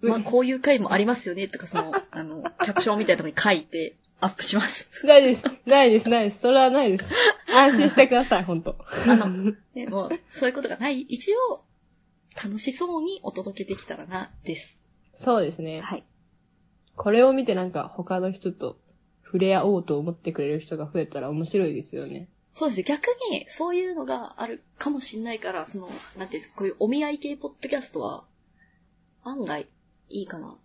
[0.03, 5.07] うんまあこういう回もありますよねとかその、あの、キャプションみたいなところに書いてアップします。
[5.07, 5.43] ないです。
[5.67, 6.41] ないです、ないです。
[6.41, 7.05] それはないです。
[7.49, 8.77] 安心してください、ほんと。
[9.07, 11.03] あの、ね、もうそういうことがない。
[11.03, 11.65] 一応、
[12.43, 14.79] 楽しそうにお届けできたらな、です。
[15.25, 15.81] そうですね。
[15.81, 16.05] はい。
[16.97, 18.79] これを見てなんか他の人と
[19.25, 22.29] 触れ合おうと思ってくれる人が増えたら面白いですよね。
[22.55, 22.87] そうですよ。
[22.89, 28.25] 逆に、そういうのがあるかもしんないから、その、なんていうんですか、こういうお見合い系ポッドキャストは、
[29.25, 29.69] 案外、
[30.09, 30.57] いいかな。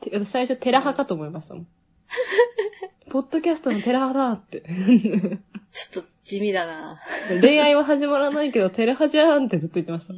[0.00, 1.66] て私最初テラ派かと思いましたもん。
[3.10, 4.62] ポッドキャストのテラ派だって。
[4.62, 7.00] ちょっと地味だな
[7.40, 10.14] 恋愛は始まらないけどテラ派じゃんってずっと言ってました。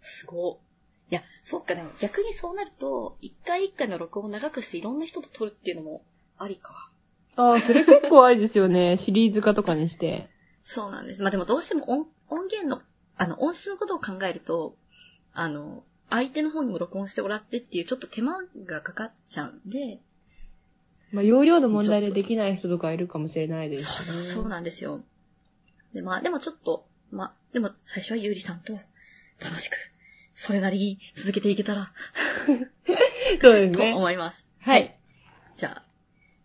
[0.00, 0.60] すご
[1.08, 1.12] い。
[1.12, 6.02] いや、そっか、でも逆にそうなると、一回一回の録音を長くしていろんな人と撮るっていうのも
[6.38, 6.90] ありか。
[7.36, 8.98] ああ、それ結構ありですよね。
[9.04, 10.28] シリーズ化とかにして。
[10.64, 11.22] そうなんです。
[11.22, 12.82] まあでもどうしても音音源の、
[13.16, 14.76] あの、音質のことを考えると、
[15.32, 20.00] あの、相手の方にも録音してもらってっていうちょっと手間がかかっちゃうんで、
[21.12, 25.00] まあ、容量の問題でできない人とかいるかもしれないです、そうそうそうなんですよ。
[25.92, 28.72] で、まあでもちょっと、まあ、でも最初はゆうりさんと
[29.40, 29.74] 楽しく、
[30.34, 31.92] それなりに続けていけたら、
[33.40, 33.94] と そうですね。
[33.94, 34.44] 思います。
[34.60, 34.96] はい。
[35.56, 35.84] じゃあ、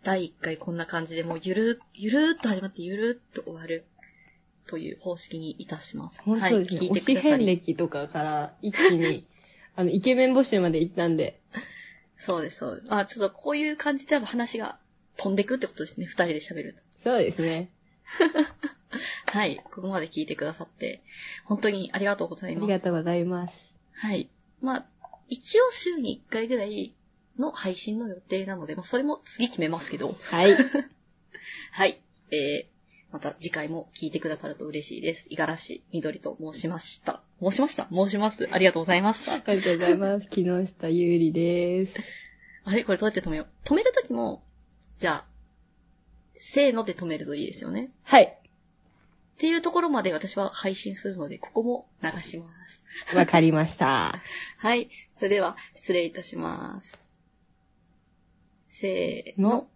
[0.04, 3.86] 第1回こんな感じでもうゆる、ゆるーっと始まってゆるーっと終わる
[4.68, 6.22] という方式にいたします。
[6.22, 6.80] 本当ですね。
[6.80, 7.46] はい、聞いてくださり。
[7.46, 9.26] 歴とかから一気に、
[9.76, 11.40] あの、イケメン募集まで行ったんで。
[12.26, 12.88] そうです、そうです。
[12.90, 14.80] あ、ちょっとこういう感じで話が
[15.18, 16.06] 飛んでくってことですね。
[16.06, 16.82] 二人で喋ると。
[17.04, 17.72] そうですね。
[19.26, 19.62] はい。
[19.72, 21.02] ここまで聞いてくださって、
[21.46, 22.64] 本当にありがとうございます。
[22.64, 23.54] ありがとうございます。
[23.94, 24.30] はい。
[24.62, 24.86] まあ、
[25.28, 26.96] 一応週に1回ぐらい
[27.38, 30.58] の配信の予定なので、まあ、それも次決めますけど、はい。
[31.72, 32.02] はい。
[32.32, 32.79] えー、
[33.12, 35.26] また次回も聞いてくださると嬉しいです。
[35.30, 37.22] 五十嵐みどりと申しました。
[37.42, 37.88] 申しました？
[37.92, 38.48] 申します？
[38.52, 39.34] ありがとうございました。
[39.34, 40.28] ありがとうございます。
[40.32, 41.94] 木下ゆうりです。
[42.66, 42.84] あれ？
[42.84, 43.68] これどうやって止めよう？
[43.68, 44.44] 止めるときも、
[45.00, 45.26] じゃあ、
[46.54, 47.90] せーので止めるといいですよね。
[48.04, 48.24] はい。
[48.24, 52.48] っていうところまで私は配信するので、ここも流しま
[53.10, 53.16] す。
[53.16, 54.22] わかりました。
[54.60, 54.90] はい。
[55.18, 56.88] それでは、失礼いたします。
[58.82, 59.68] せーのの。